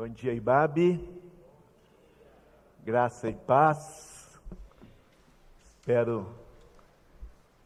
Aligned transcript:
Bom 0.00 0.08
dia, 0.08 0.32
Ibabe. 0.32 0.98
Graça 2.82 3.28
e 3.28 3.34
paz. 3.34 4.40
Espero 5.62 6.26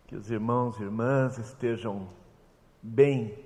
que 0.09 0.17
os 0.17 0.29
irmãos 0.33 0.77
e 0.81 0.83
irmãs 0.83 1.39
estejam 1.39 2.09
bem 2.83 3.39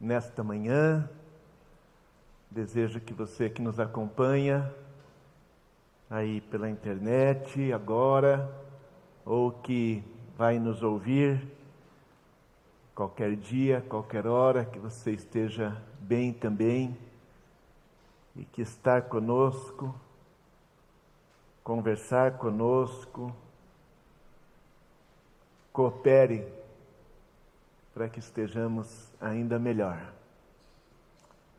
nesta 0.00 0.42
manhã. 0.42 1.08
Desejo 2.50 3.00
que 3.00 3.14
você 3.14 3.48
que 3.48 3.62
nos 3.62 3.78
acompanha 3.78 4.68
aí 6.10 6.40
pela 6.40 6.68
internet 6.68 7.72
agora, 7.72 8.52
ou 9.24 9.52
que 9.52 10.02
vai 10.36 10.58
nos 10.58 10.82
ouvir 10.82 11.40
qualquer 12.96 13.36
dia, 13.36 13.80
qualquer 13.88 14.26
hora, 14.26 14.64
que 14.64 14.80
você 14.80 15.12
esteja 15.12 15.80
bem 16.00 16.32
também 16.32 17.05
e 18.36 18.44
que 18.44 18.62
estar 18.62 19.08
conosco, 19.08 19.94
conversar 21.64 22.36
conosco, 22.36 23.34
coopere 25.72 26.46
para 27.94 28.08
que 28.08 28.20
estejamos 28.20 29.10
ainda 29.20 29.58
melhor. 29.58 30.12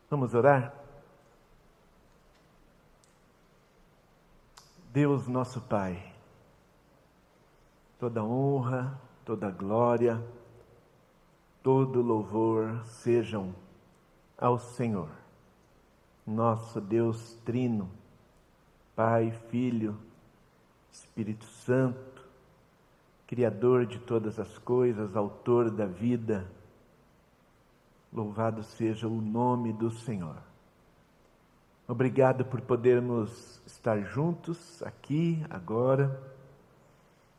Vamos 0.08 0.34
orar? 0.34 0.72
Deus 4.92 5.28
nosso 5.28 5.60
Pai, 5.60 6.12
toda 7.98 8.22
honra, 8.22 8.98
toda 9.24 9.50
glória, 9.50 10.22
todo 11.62 12.00
louvor 12.00 12.82
sejam 12.86 13.54
ao 14.38 14.58
Senhor 14.58 15.10
nosso 16.28 16.80
Deus 16.80 17.38
Trino, 17.44 17.90
Pai, 18.94 19.32
Filho, 19.50 19.96
Espírito 20.92 21.46
Santo, 21.46 22.22
Criador 23.26 23.86
de 23.86 23.98
todas 23.98 24.38
as 24.38 24.58
coisas, 24.58 25.16
Autor 25.16 25.70
da 25.70 25.86
vida. 25.86 26.50
Louvado 28.12 28.62
seja 28.62 29.08
o 29.08 29.20
nome 29.20 29.72
do 29.72 29.90
Senhor. 29.90 30.36
Obrigado 31.86 32.44
por 32.44 32.60
podermos 32.60 33.62
estar 33.66 33.98
juntos 34.02 34.82
aqui, 34.82 35.42
agora. 35.48 36.20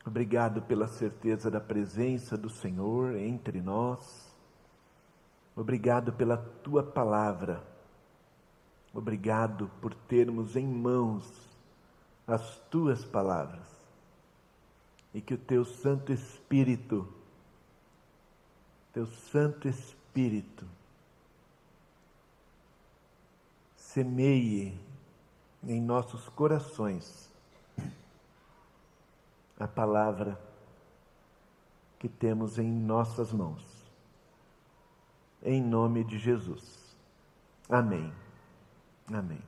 Obrigado 0.04 0.62
pela 0.62 0.88
certeza 0.88 1.50
da 1.50 1.60
presença 1.60 2.36
do 2.36 2.50
Senhor 2.50 3.14
entre 3.16 3.60
nós. 3.60 4.34
Obrigado 5.54 6.12
pela 6.12 6.36
tua 6.36 6.82
palavra 6.82 7.69
Obrigado 8.92 9.70
por 9.80 9.94
termos 9.94 10.56
em 10.56 10.66
mãos 10.66 11.24
as 12.26 12.58
tuas 12.70 13.04
palavras 13.04 13.66
e 15.12 15.20
que 15.20 15.34
o 15.34 15.38
teu 15.38 15.64
Santo 15.64 16.12
Espírito, 16.12 17.06
teu 18.92 19.06
Santo 19.06 19.68
Espírito, 19.68 20.66
semeie 23.76 24.78
em 25.64 25.80
nossos 25.80 26.28
corações 26.28 27.28
a 29.58 29.66
palavra 29.66 30.40
que 31.98 32.08
temos 32.08 32.58
em 32.58 32.70
nossas 32.70 33.32
mãos. 33.32 33.62
Em 35.42 35.62
nome 35.62 36.04
de 36.04 36.18
Jesus. 36.18 36.96
Amém. 37.68 38.12
Amém. 39.12 39.42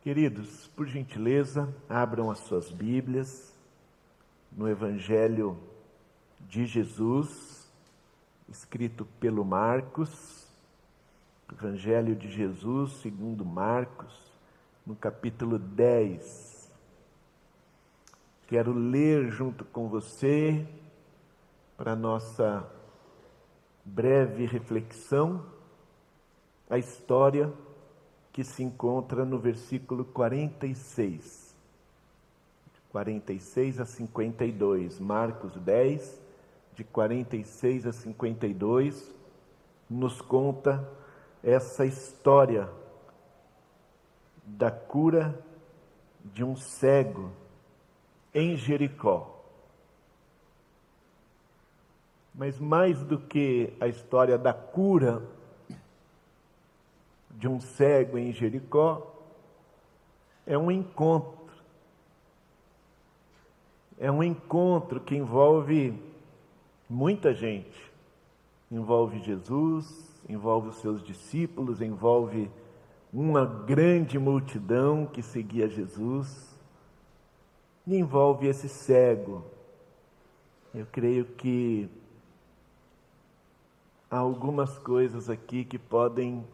Queridos, 0.00 0.68
por 0.68 0.86
gentileza, 0.86 1.74
abram 1.88 2.30
as 2.30 2.38
suas 2.38 2.70
Bíblias 2.70 3.52
no 4.52 4.68
Evangelho 4.68 5.58
de 6.48 6.64
Jesus, 6.64 7.68
escrito 8.48 9.04
pelo 9.18 9.44
Marcos, 9.44 10.46
Evangelho 11.52 12.14
de 12.14 12.30
Jesus, 12.30 12.92
segundo 13.00 13.44
Marcos, 13.44 14.14
no 14.86 14.94
capítulo 14.94 15.58
10. 15.58 16.72
Quero 18.46 18.72
ler 18.72 19.32
junto 19.32 19.64
com 19.64 19.88
você 19.88 20.64
para 21.76 21.96
nossa 21.96 22.64
breve 23.84 24.46
reflexão 24.46 25.55
a 26.68 26.78
história 26.78 27.52
que 28.32 28.44
se 28.44 28.62
encontra 28.62 29.24
no 29.24 29.38
versículo 29.38 30.04
46. 30.04 31.54
46 32.90 33.80
a 33.80 33.84
52, 33.84 34.98
Marcos 35.00 35.54
10, 35.56 36.22
de 36.74 36.84
46 36.84 37.86
a 37.86 37.92
52, 37.92 39.14
nos 39.88 40.20
conta 40.20 40.86
essa 41.42 41.84
história 41.84 42.68
da 44.44 44.70
cura 44.70 45.38
de 46.24 46.42
um 46.42 46.56
cego 46.56 47.30
em 48.34 48.56
Jericó. 48.56 49.44
Mas 52.34 52.58
mais 52.58 53.02
do 53.02 53.18
que 53.18 53.72
a 53.80 53.88
história 53.88 54.36
da 54.36 54.52
cura 54.52 55.22
de 57.36 57.46
um 57.46 57.60
cego 57.60 58.16
em 58.16 58.32
Jericó 58.32 59.14
é 60.46 60.56
um 60.56 60.70
encontro. 60.70 61.36
É 63.98 64.10
um 64.10 64.22
encontro 64.22 65.00
que 65.00 65.14
envolve 65.14 65.98
muita 66.88 67.34
gente. 67.34 67.92
Envolve 68.70 69.20
Jesus, 69.20 70.22
envolve 70.28 70.68
os 70.68 70.76
seus 70.76 71.02
discípulos, 71.02 71.80
envolve 71.80 72.50
uma 73.12 73.44
grande 73.44 74.18
multidão 74.18 75.06
que 75.06 75.22
seguia 75.22 75.68
Jesus, 75.68 76.54
e 77.86 77.96
envolve 77.96 78.46
esse 78.46 78.68
cego. 78.68 79.44
Eu 80.74 80.86
creio 80.86 81.24
que 81.24 81.88
há 84.10 84.18
algumas 84.18 84.78
coisas 84.78 85.30
aqui 85.30 85.64
que 85.64 85.78
podem 85.78 86.44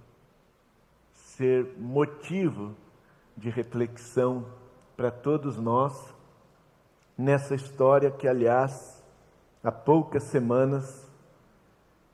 ser 1.42 1.74
motivo 1.76 2.72
de 3.36 3.50
reflexão 3.50 4.46
para 4.96 5.10
todos 5.10 5.58
nós 5.58 6.14
nessa 7.18 7.56
história 7.56 8.12
que, 8.12 8.28
aliás, 8.28 9.02
há 9.60 9.72
poucas 9.72 10.22
semanas 10.22 11.04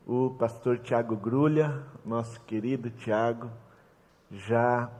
o 0.06 0.30
pastor 0.30 0.78
Tiago 0.78 1.14
Grulha, 1.14 1.82
nosso 2.06 2.40
querido 2.40 2.88
Tiago, 2.88 3.50
já 4.30 4.90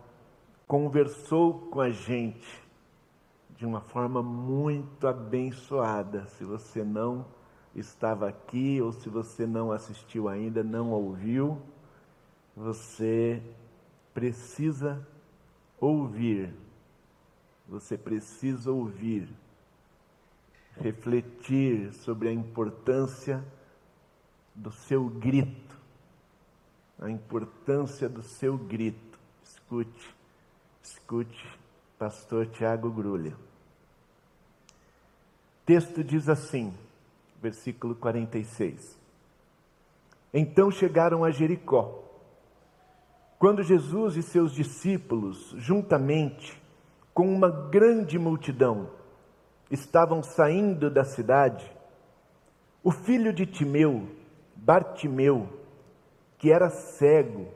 conversou 0.67 1.61
com 1.71 1.81
a 1.81 1.89
gente 1.89 2.63
de 3.57 3.65
uma 3.65 3.81
forma 3.81 4.23
muito 4.23 5.09
abençoada. 5.09 6.27
Se 6.27 6.45
você 6.45 6.85
não 6.85 7.25
estava 7.75 8.29
aqui 8.29 8.79
ou 8.83 8.93
se 8.93 9.09
você 9.09 9.47
não 9.47 9.73
assistiu 9.73 10.29
ainda, 10.29 10.63
não 10.63 10.91
ouviu, 10.91 11.59
você 12.55 13.43
precisa 14.15 15.07
ouvir, 15.81 16.55
você 17.69 17.97
precisa 17.97 18.71
ouvir, 18.71 19.29
refletir 20.77 21.93
sobre 21.93 22.29
a 22.29 22.33
importância 22.33 23.45
do 24.55 24.73
seu 24.73 25.09
grito, 25.09 25.77
a 26.99 27.11
importância 27.11 28.09
do 28.09 28.23
seu 28.23 28.57
grito. 28.57 29.19
Escute, 29.43 30.15
escute, 30.83 31.59
pastor 31.99 32.47
Tiago 32.47 32.91
Grulha. 32.91 33.37
Texto 35.65 36.03
diz 36.03 36.29
assim, 36.29 36.73
versículo 37.43 37.95
46. 37.95 38.99
Então 40.33 40.71
chegaram 40.71 41.25
a 41.25 41.31
Jericó. 41.31 42.08
Quando 43.39 43.63
Jesus 43.63 44.17
e 44.17 44.23
seus 44.23 44.53
discípulos, 44.53 45.55
juntamente 45.57 46.61
com 47.15 47.33
uma 47.33 47.49
grande 47.49 48.19
multidão, 48.19 48.91
estavam 49.71 50.23
saindo 50.23 50.91
da 50.91 51.05
cidade, 51.05 51.71
o 52.83 52.91
filho 52.91 53.33
de 53.33 53.47
Timeu, 53.47 54.09
Bartimeu, 54.57 55.49
que 56.37 56.51
era 56.51 56.69
cego, 56.69 57.47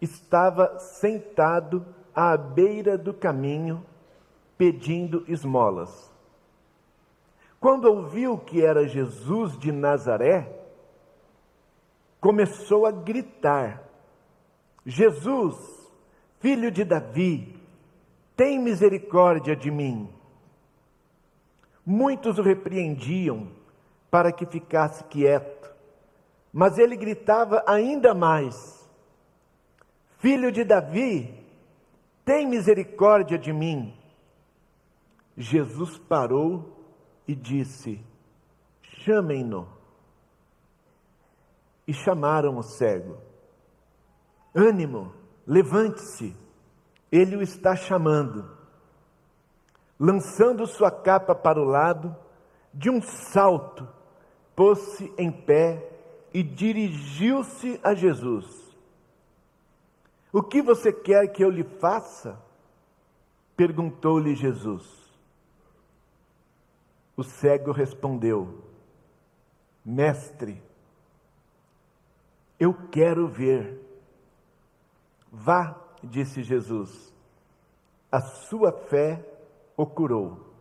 estava 0.00 0.78
sentado 0.78 1.86
à 2.14 2.36
beira 2.36 2.98
do 2.98 3.14
caminho 3.14 3.84
pedindo 4.58 5.24
esmolas. 5.28 6.10
Quando 7.60 7.84
ouviu 7.84 8.36
que 8.36 8.64
era 8.64 8.88
Jesus 8.88 9.56
de 9.58 9.70
Nazaré, 9.70 10.66
começou 12.20 12.84
a 12.84 12.90
gritar 12.90 13.91
Jesus, 14.84 15.56
filho 16.40 16.70
de 16.70 16.84
Davi, 16.84 17.56
tem 18.36 18.58
misericórdia 18.58 19.54
de 19.54 19.70
mim. 19.70 20.08
Muitos 21.84 22.38
o 22.38 22.42
repreendiam 22.42 23.48
para 24.10 24.32
que 24.32 24.46
ficasse 24.46 25.04
quieto, 25.04 25.72
mas 26.52 26.78
ele 26.78 26.96
gritava 26.96 27.64
ainda 27.66 28.14
mais: 28.14 28.82
Filho 30.18 30.52
de 30.52 30.64
Davi, 30.64 31.34
tem 32.24 32.46
misericórdia 32.46 33.36
de 33.38 33.52
mim. 33.52 33.92
Jesus 35.36 35.98
parou 35.98 36.84
e 37.26 37.34
disse: 37.34 38.00
Chamem-no. 38.82 39.68
E 41.86 41.92
chamaram 41.92 42.56
o 42.58 42.62
cego. 42.62 43.31
Ânimo, 44.54 45.12
levante-se, 45.46 46.36
ele 47.10 47.36
o 47.36 47.42
está 47.42 47.74
chamando. 47.74 48.50
Lançando 49.98 50.66
sua 50.66 50.90
capa 50.90 51.34
para 51.34 51.60
o 51.60 51.64
lado, 51.64 52.14
de 52.72 52.90
um 52.90 53.00
salto, 53.00 53.88
pôs-se 54.54 55.12
em 55.16 55.30
pé 55.30 55.90
e 56.32 56.42
dirigiu-se 56.42 57.78
a 57.82 57.94
Jesus. 57.94 58.46
O 60.32 60.42
que 60.42 60.62
você 60.62 60.92
quer 60.92 61.28
que 61.28 61.44
eu 61.44 61.50
lhe 61.50 61.64
faça? 61.64 62.40
perguntou-lhe 63.54 64.34
Jesus. 64.34 65.02
O 67.16 67.22
cego 67.22 67.70
respondeu: 67.70 68.64
Mestre, 69.84 70.62
eu 72.58 72.74
quero 72.90 73.28
ver. 73.28 73.91
Vá, 75.34 75.74
disse 76.04 76.42
Jesus, 76.42 77.10
a 78.10 78.20
sua 78.20 78.70
fé 78.70 79.24
o 79.74 79.86
curou. 79.86 80.52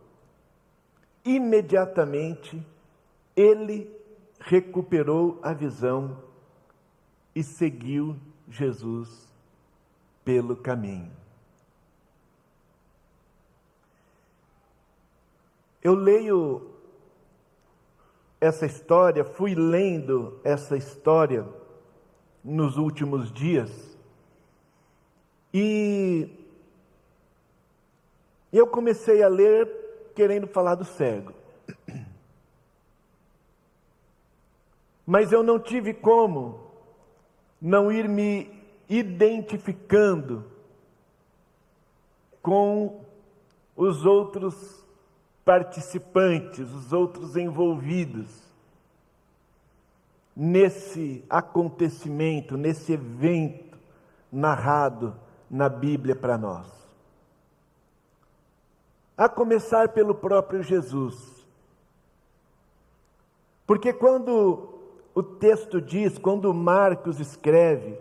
Imediatamente 1.26 2.66
ele 3.36 3.94
recuperou 4.40 5.40
a 5.44 5.52
visão 5.52 6.18
e 7.36 7.44
seguiu 7.44 8.16
Jesus 8.48 9.30
pelo 10.24 10.56
caminho. 10.56 11.12
Eu 15.84 15.96
leio 15.96 16.72
essa 18.40 18.66
história, 18.66 19.26
fui 19.26 19.54
lendo 19.54 20.40
essa 20.46 20.78
história 20.78 21.46
nos 22.44 22.78
últimos 22.78 23.32
dias 23.32 23.91
e 25.54 26.30
eu 28.52 28.68
comecei 28.68 29.24
a 29.24 29.28
ler 29.28 30.12
querendo 30.16 30.48
falar 30.48 30.76
do 30.76 30.86
cego. 30.86 31.34
Mas 35.06 35.32
eu 35.32 35.44
não 35.44 35.60
tive 35.60 35.94
como 35.94 36.72
não 37.62 37.92
ir 37.92 38.08
me 38.08 38.50
identificando 38.90 40.46
com 42.42 43.04
os 43.76 44.06
outros 44.06 44.84
participantes, 45.44 46.72
os 46.72 46.94
outros 46.94 47.36
envolvidos 47.36 48.30
nesse 50.36 51.24
acontecimento, 51.30 52.58
nesse 52.58 52.94
evento 52.94 53.78
narrado 54.32 55.16
na 55.52 55.68
Bíblia 55.68 56.16
para 56.16 56.38
nós. 56.38 56.66
A 59.18 59.28
começar 59.28 59.90
pelo 59.90 60.16
próprio 60.16 60.64
Jesus. 60.64 61.46
Porque 63.68 63.92
quando 63.92 64.80
o 65.14 65.22
texto 65.22 65.82
diz, 65.82 66.18
quando 66.18 66.54
Marcos 66.54 67.20
escreve, 67.20 68.00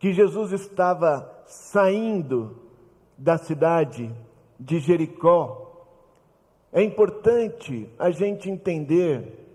que 0.00 0.12
Jesus 0.12 0.50
estava 0.52 1.32
saindo 1.46 2.58
da 3.16 3.38
cidade 3.38 4.12
de 4.58 4.80
Jericó, 4.80 5.86
é 6.72 6.82
importante 6.82 7.88
a 7.98 8.10
gente 8.10 8.50
entender 8.50 9.46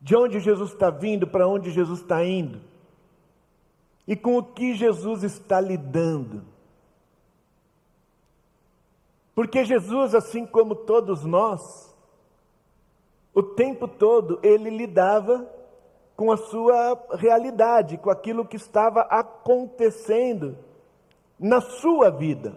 de 0.00 0.16
onde 0.16 0.40
Jesus 0.40 0.72
está 0.72 0.90
vindo, 0.90 1.26
para 1.26 1.46
onde 1.46 1.70
Jesus 1.70 2.00
está 2.00 2.24
indo, 2.24 2.60
e 4.06 4.14
com 4.14 4.36
o 4.36 4.42
que 4.42 4.74
Jesus 4.74 5.22
está 5.22 5.60
lidando. 5.60 6.44
Porque 9.34 9.64
Jesus, 9.64 10.14
assim 10.14 10.46
como 10.46 10.74
todos 10.74 11.24
nós, 11.24 11.94
o 13.34 13.42
tempo 13.42 13.88
todo 13.88 14.38
ele 14.42 14.70
lidava 14.70 15.50
com 16.16 16.30
a 16.30 16.36
sua 16.36 17.06
realidade, 17.16 17.98
com 17.98 18.10
aquilo 18.10 18.46
que 18.46 18.56
estava 18.56 19.00
acontecendo 19.02 20.56
na 21.38 21.60
sua 21.60 22.10
vida, 22.10 22.54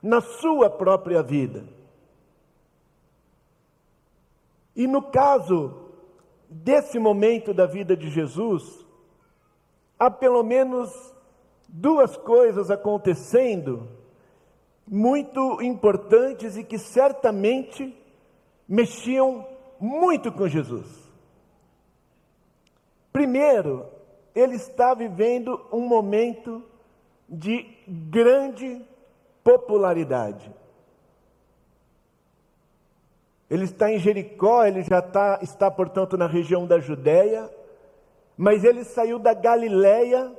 na 0.00 0.20
sua 0.20 0.70
própria 0.70 1.22
vida. 1.22 1.64
E 4.76 4.86
no 4.86 5.02
caso 5.02 5.74
desse 6.48 7.00
momento 7.00 7.52
da 7.52 7.66
vida 7.66 7.96
de 7.96 8.08
Jesus, 8.08 8.86
há 9.98 10.10
pelo 10.10 10.42
menos 10.42 10.90
duas 11.68 12.16
coisas 12.16 12.70
acontecendo 12.70 13.88
muito 14.86 15.60
importantes 15.62 16.56
e 16.56 16.64
que 16.64 16.78
certamente 16.78 17.94
mexiam 18.66 19.46
muito 19.78 20.32
com 20.32 20.48
Jesus. 20.48 20.86
Primeiro, 23.12 23.86
ele 24.34 24.56
está 24.56 24.94
vivendo 24.94 25.60
um 25.72 25.80
momento 25.80 26.62
de 27.28 27.66
grande 27.86 28.80
popularidade. 29.42 30.50
Ele 33.50 33.64
está 33.64 33.90
em 33.90 33.98
Jericó, 33.98 34.64
ele 34.64 34.82
já 34.82 34.98
está, 34.98 35.38
está, 35.42 35.70
portanto, 35.70 36.16
na 36.16 36.26
região 36.26 36.66
da 36.66 36.78
Judéia, 36.78 37.50
mas 38.38 38.62
ele 38.62 38.84
saiu 38.84 39.18
da 39.18 39.34
Galiléia 39.34 40.32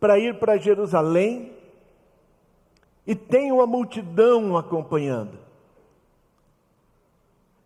para 0.00 0.18
ir 0.18 0.38
para 0.38 0.56
Jerusalém 0.56 1.52
e 3.06 3.14
tem 3.14 3.52
uma 3.52 3.66
multidão 3.66 4.56
acompanhando. 4.56 5.38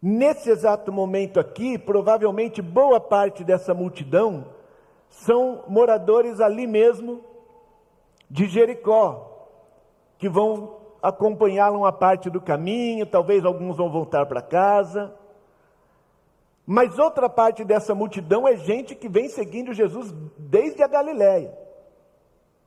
Nesse 0.02 0.50
exato 0.50 0.90
momento 0.90 1.38
aqui, 1.38 1.78
provavelmente 1.78 2.60
boa 2.60 2.98
parte 2.98 3.44
dessa 3.44 3.72
multidão 3.72 4.46
são 5.08 5.62
moradores 5.68 6.40
ali 6.40 6.66
mesmo 6.66 7.24
de 8.28 8.48
Jericó, 8.48 9.46
que 10.18 10.28
vão 10.28 10.80
acompanhá-lo 11.00 11.78
uma 11.78 11.92
parte 11.92 12.28
do 12.28 12.40
caminho, 12.40 13.06
talvez 13.06 13.44
alguns 13.44 13.76
vão 13.76 13.88
voltar 13.88 14.26
para 14.26 14.42
casa. 14.42 15.14
Mas 16.72 16.98
outra 16.98 17.28
parte 17.28 17.64
dessa 17.64 17.94
multidão 17.94 18.48
é 18.48 18.56
gente 18.56 18.94
que 18.94 19.06
vem 19.06 19.28
seguindo 19.28 19.74
Jesus 19.74 20.10
desde 20.38 20.82
a 20.82 20.86
Galiléia. 20.86 21.52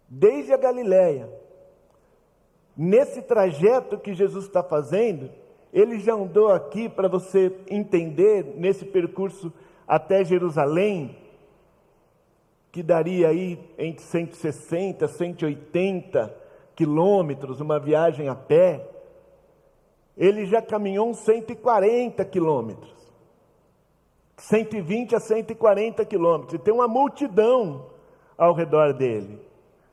Desde 0.07 0.53
a 0.53 0.57
Galiléia. 0.57 1.27
Nesse 2.77 3.24
trajeto 3.24 3.97
que 3.97 4.13
Jesus 4.13 4.45
está 4.45 4.62
fazendo, 4.62 5.31
ele 5.74 5.97
já 5.97 6.13
andou 6.13 6.50
aqui 6.50 6.88
para 6.88 7.07
você 7.07 7.51
entender 7.67 8.45
nesse 8.55 8.85
percurso 8.85 9.51
até 9.88 10.24
Jerusalém, 10.24 11.17
que 12.71 12.83
daria 12.83 13.29
aí 13.29 13.59
entre 13.75 14.03
160, 14.03 15.07
180 15.07 16.31
quilômetros, 16.75 17.59
uma 17.59 17.79
viagem 17.79 18.29
a 18.29 18.35
pé. 18.35 18.88
Ele 20.15 20.45
já 20.45 20.62
caminhou 20.62 21.09
uns 21.09 21.17
140 21.21 22.24
quilômetros. 22.25 22.94
120 24.38 25.15
a 25.15 25.20
140 25.20 26.06
quilômetros. 26.06 26.54
E 26.54 26.60
tem 26.60 26.74
uma 26.74 26.88
multidão 26.88 27.88
ao 28.38 28.54
redor 28.54 28.94
dele. 28.94 29.39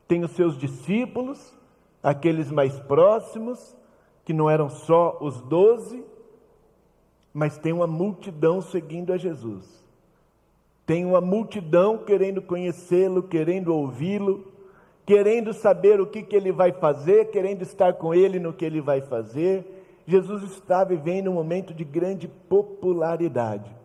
Tem 0.09 0.25
os 0.25 0.33
seus 0.33 0.57
discípulos, 0.59 1.57
aqueles 2.03 2.51
mais 2.51 2.79
próximos, 2.81 3.77
que 4.25 4.33
não 4.33 4.51
eram 4.51 4.69
só 4.69 5.19
os 5.21 5.41
doze, 5.43 6.05
mas 7.33 7.57
tem 7.59 7.73
uma 7.73 7.87
multidão 7.87 8.61
seguindo 8.61 9.13
a 9.13 9.17
Jesus. 9.17 9.83
Tem 10.85 11.05
uma 11.05 11.21
multidão 11.21 11.99
querendo 11.99 12.43
conhecê-lo, 12.43 13.23
querendo 13.23 13.75
ouvi-lo, 13.75 14.53
querendo 15.07 15.53
saber 15.53 16.01
o 16.01 16.07
que, 16.07 16.23
que 16.23 16.37
ele 16.37 16.53
vai 16.53 16.73
fazer, 16.73 17.31
querendo 17.31 17.63
estar 17.63 17.95
com 17.95 18.13
ele 18.13 18.39
no 18.39 18.53
que 18.53 18.65
ele 18.65 18.81
vai 18.81 19.01
fazer. 19.01 19.65
Jesus 20.07 20.43
está 20.43 20.85
vivendo 20.85 21.31
um 21.31 21.35
momento 21.35 21.73
de 21.73 21.85
grande 21.85 22.29
popularidade. 22.29 23.82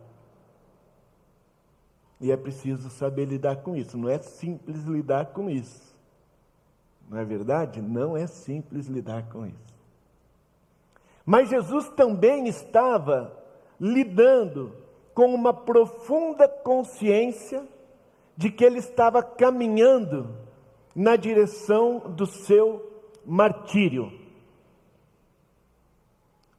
E 2.20 2.32
é 2.32 2.38
preciso 2.38 2.90
saber 2.90 3.26
lidar 3.26 3.58
com 3.58 3.76
isso. 3.76 3.98
Não 3.98 4.10
é 4.10 4.18
simples 4.20 4.84
lidar 4.84 5.28
com 5.28 5.50
isso. 5.50 5.96
Não 7.10 7.18
é 7.18 7.26
verdade? 7.26 7.82
Não 7.82 8.18
é 8.18 8.28
simples 8.28 8.88
lidar 8.88 9.30
com 9.30 9.46
isso. 9.46 9.78
Mas 11.26 11.50
Jesus 11.50 11.90
também 11.90 12.48
estava 12.48 13.34
lidando 13.80 14.74
com 15.14 15.34
uma 15.34 15.54
profunda 15.54 16.48
consciência 16.48 17.68
de 18.36 18.52
que 18.52 18.64
ele 18.64 18.80
estava 18.80 19.22
caminhando 19.22 20.36
na 20.96 21.16
direção 21.16 22.00
do 22.00 22.26
seu 22.26 23.04
martírio. 23.26 24.12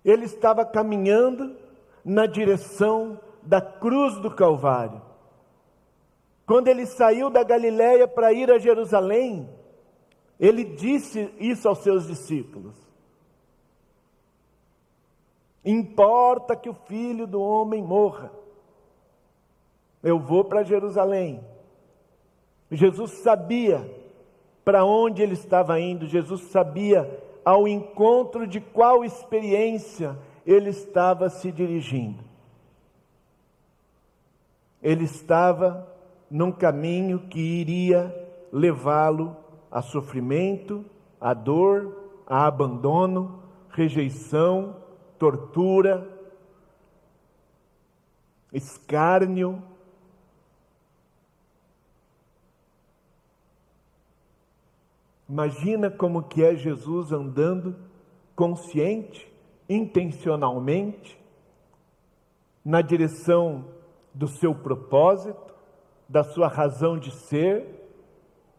Ele 0.05 0.25
estava 0.25 0.65
caminhando 0.65 1.57
na 2.05 2.27
direção 2.27 3.21
da 3.43 3.61
cruz 3.61 4.19
do 4.19 4.31
Calvário. 4.31 5.08
Quando 6.49 6.69
ele 6.69 6.87
saiu 6.87 7.29
da 7.29 7.45
Galiléia 7.45 8.09
para 8.09 8.33
ir 8.33 8.51
a 8.51 8.59
Jerusalém, 8.59 9.47
ele 10.41 10.65
disse 10.65 11.31
isso 11.39 11.69
aos 11.69 11.81
seus 11.81 12.07
discípulos: 12.07 12.75
Importa 15.63 16.57
que 16.57 16.71
o 16.71 16.73
filho 16.73 17.27
do 17.27 17.39
homem 17.39 17.83
morra. 17.83 18.33
Eu 20.03 20.19
vou 20.19 20.43
para 20.43 20.63
Jerusalém. 20.63 21.45
Jesus 22.71 23.11
sabia 23.19 23.87
para 24.65 24.87
onde 24.87 25.23
ele 25.23 25.35
estava 25.35 25.79
indo, 25.79 26.07
Jesus 26.07 26.45
sabia 26.45 27.23
ao 27.45 27.69
encontro 27.69 28.47
de 28.47 28.59
qual 28.59 29.05
experiência 29.05 30.19
ele 30.47 30.71
estava 30.71 31.29
se 31.29 31.53
dirigindo. 31.53 32.25
Ele 34.83 35.05
estava 35.05 35.98
num 36.31 36.53
caminho 36.53 37.29
que 37.29 37.41
iria 37.41 38.15
levá-lo 38.53 39.37
a 39.71 39.83
sofrimento, 39.83 40.85
a 41.21 41.35
dor, 41.35 42.23
a 42.27 42.47
abandono, 42.47 43.43
rejeição, 43.71 44.77
tortura, 45.19 46.07
escárnio. 48.53 49.63
Imagina 55.29 55.91
como 55.91 56.23
que 56.23 56.43
é 56.43 56.55
Jesus 56.55 57.13
andando 57.13 57.77
consciente, 58.35 59.31
intencionalmente, 59.69 61.19
na 62.65 62.81
direção 62.81 63.65
do 64.15 64.27
seu 64.27 64.55
propósito, 64.55 65.55
da 66.09 66.25
sua 66.25 66.49
razão 66.49 66.99
de 66.99 67.11
ser, 67.11 67.67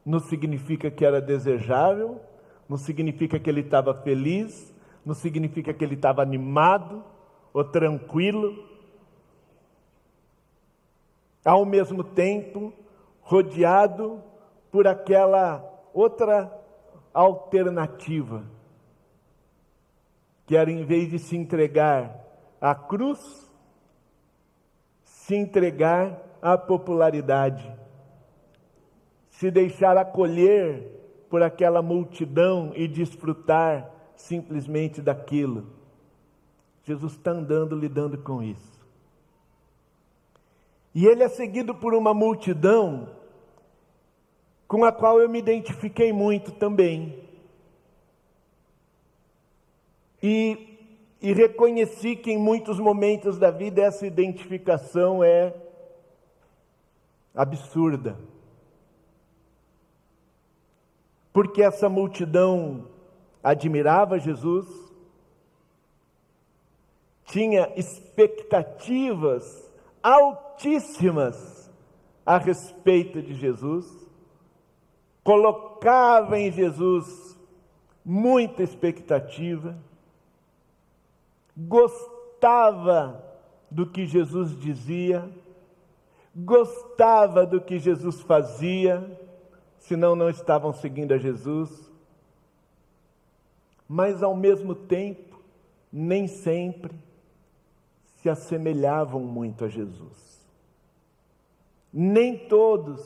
não 0.06 0.20
significa 0.20 0.92
que 0.92 1.04
era 1.04 1.20
desejável, 1.20 2.22
não 2.68 2.78
significa 2.78 3.40
que 3.40 3.50
ele 3.50 3.62
estava 3.62 3.94
feliz, 3.94 4.74
não 5.04 5.16
significa 5.16 5.74
que 5.74 5.84
ele 5.84 5.96
estava 5.96 6.22
animado 6.22 7.04
ou 7.52 7.64
tranquilo. 7.64 8.68
Ao 11.44 11.66
mesmo 11.66 12.04
tempo, 12.04 12.72
rodeado 13.22 14.22
por 14.72 14.88
aquela 14.88 15.64
outra 15.94 16.54
alternativa, 17.12 18.44
que 20.46 20.56
era 20.56 20.72
em 20.72 20.84
vez 20.86 21.10
de 21.10 21.18
se 21.18 21.36
entregar 21.36 22.24
à 22.62 22.76
cruz, 22.76 23.50
se 25.04 25.36
entregar 25.36 26.29
à 26.42 26.58
popularidade 26.58 27.80
se 29.40 29.50
deixar 29.50 29.98
acolher 29.98 31.00
por 31.30 31.42
aquela 31.42 31.82
multidão 31.82 32.74
e 32.76 32.90
desfrutar 32.90 33.90
simplesmente 34.14 35.02
daquilo. 35.02 35.68
Jesus 36.84 37.14
está 37.14 37.32
andando 37.32 37.74
lidando 37.74 38.18
com 38.18 38.44
isso. 38.44 38.86
E 40.94 41.06
ele 41.06 41.24
é 41.24 41.30
seguido 41.30 41.74
por 41.74 41.94
uma 41.94 42.14
multidão 42.14 43.16
com 44.68 44.84
a 44.84 44.92
qual 44.92 45.22
eu 45.22 45.30
me 45.30 45.40
identifiquei 45.40 46.12
muito 46.12 46.52
também. 46.52 47.24
E, 50.22 50.78
e 51.22 51.32
reconheci 51.32 52.18
que 52.18 52.32
em 52.32 52.38
muitos 52.38 52.78
momentos 52.78 53.40
da 53.40 53.52
vida 53.52 53.82
essa 53.84 54.06
identificação 54.06 55.24
é 55.24 55.69
absurda. 57.34 58.18
porque 61.40 61.62
essa 61.62 61.88
multidão 61.88 62.88
admirava 63.42 64.20
Jesus, 64.20 64.68
tinha 67.24 67.72
expectativas 67.78 69.72
altíssimas 70.04 71.72
a 72.26 72.38
respeito 72.38 73.22
de 73.22 73.36
Jesus, 73.36 73.88
colocava 75.24 76.38
em 76.38 76.52
Jesus 76.52 77.38
muita 78.04 78.64
expectativa, 78.64 79.78
gostava 81.56 83.24
do 83.70 83.86
que 83.90 84.06
Jesus 84.06 84.58
dizia, 84.60 85.30
gostava 86.46 87.46
do 87.46 87.60
que 87.60 87.80
Jesus 87.80 88.22
fazia, 88.22 89.04
senão 89.78 90.16
não 90.16 90.30
estavam 90.30 90.74
seguindo 90.74 91.14
a 91.14 91.18
Jesus. 91.18 91.90
Mas 93.88 94.22
ao 94.22 94.36
mesmo 94.36 94.76
tempo, 94.76 95.40
nem 95.92 96.28
sempre 96.28 96.96
se 98.18 98.30
assemelhavam 98.30 99.22
muito 99.22 99.66
a 99.66 99.68
Jesus. 99.68 100.40
Nem 101.92 102.38
todos 102.38 103.02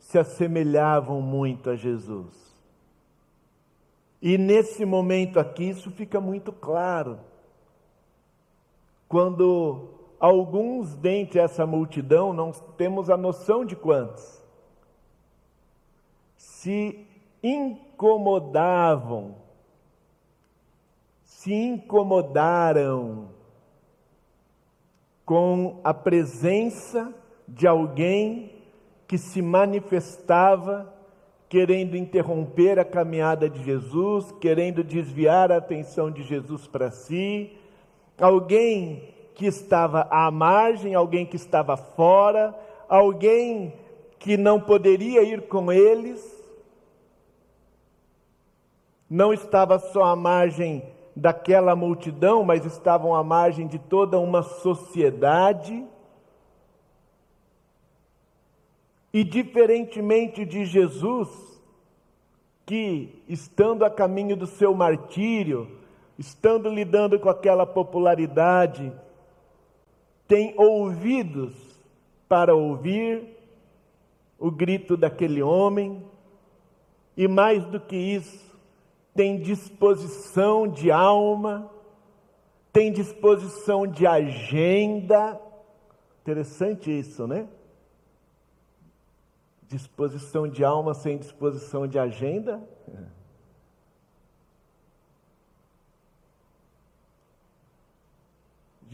se 0.00 0.18
assemelhavam 0.18 1.20
muito 1.20 1.70
a 1.70 1.76
Jesus. 1.76 2.46
E 4.20 4.36
nesse 4.36 4.84
momento 4.84 5.38
aqui, 5.38 5.68
isso 5.68 5.90
fica 5.90 6.20
muito 6.20 6.50
claro. 6.50 7.20
Quando 9.08 9.95
alguns 10.18 10.94
dentre 10.94 11.38
essa 11.38 11.66
multidão, 11.66 12.32
não 12.32 12.52
temos 12.76 13.10
a 13.10 13.16
noção 13.16 13.64
de 13.64 13.76
quantos, 13.76 14.44
se 16.36 17.06
incomodavam, 17.42 19.36
se 21.22 21.52
incomodaram 21.52 23.28
com 25.24 25.80
a 25.82 25.92
presença 25.92 27.12
de 27.46 27.66
alguém 27.66 28.52
que 29.06 29.18
se 29.18 29.40
manifestava 29.40 30.92
querendo 31.48 31.96
interromper 31.96 32.78
a 32.78 32.84
caminhada 32.84 33.48
de 33.48 33.62
Jesus, 33.62 34.32
querendo 34.40 34.82
desviar 34.82 35.52
a 35.52 35.58
atenção 35.58 36.10
de 36.10 36.22
Jesus 36.22 36.66
para 36.66 36.90
si, 36.90 37.52
alguém 38.20 39.14
que 39.36 39.46
estava 39.46 40.08
à 40.10 40.30
margem, 40.30 40.94
alguém 40.94 41.26
que 41.26 41.36
estava 41.36 41.76
fora, 41.76 42.58
alguém 42.88 43.72
que 44.18 44.34
não 44.36 44.58
poderia 44.58 45.22
ir 45.22 45.46
com 45.46 45.70
eles, 45.70 46.34
não 49.08 49.34
estava 49.34 49.78
só 49.78 50.04
à 50.04 50.16
margem 50.16 50.82
daquela 51.14 51.76
multidão, 51.76 52.42
mas 52.42 52.64
estavam 52.64 53.14
à 53.14 53.22
margem 53.22 53.66
de 53.66 53.78
toda 53.78 54.18
uma 54.18 54.42
sociedade. 54.42 55.86
E 59.12 59.22
diferentemente 59.22 60.46
de 60.46 60.64
Jesus, 60.64 61.28
que 62.64 63.22
estando 63.28 63.84
a 63.84 63.90
caminho 63.90 64.34
do 64.34 64.46
seu 64.46 64.74
martírio, 64.74 65.70
estando 66.18 66.70
lidando 66.70 67.20
com 67.20 67.28
aquela 67.28 67.66
popularidade, 67.66 68.92
tem 70.26 70.54
ouvidos 70.56 71.54
para 72.28 72.54
ouvir 72.54 73.36
o 74.38 74.50
grito 74.50 74.96
daquele 74.96 75.42
homem, 75.42 76.04
e 77.16 77.26
mais 77.26 77.64
do 77.66 77.80
que 77.80 77.96
isso, 77.96 78.54
tem 79.14 79.40
disposição 79.40 80.68
de 80.68 80.90
alma, 80.90 81.70
tem 82.72 82.92
disposição 82.92 83.86
de 83.86 84.06
agenda. 84.06 85.40
Interessante 86.20 86.90
isso, 86.90 87.26
né? 87.26 87.48
Disposição 89.62 90.46
de 90.46 90.62
alma 90.62 90.92
sem 90.92 91.16
disposição 91.16 91.86
de 91.86 91.98
agenda. 91.98 92.62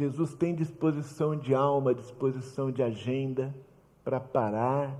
Jesus 0.02 0.34
tem 0.34 0.52
disposição 0.52 1.36
de 1.36 1.54
alma, 1.54 1.94
disposição 1.94 2.72
de 2.72 2.82
agenda, 2.82 3.54
para 4.02 4.18
parar 4.18 4.98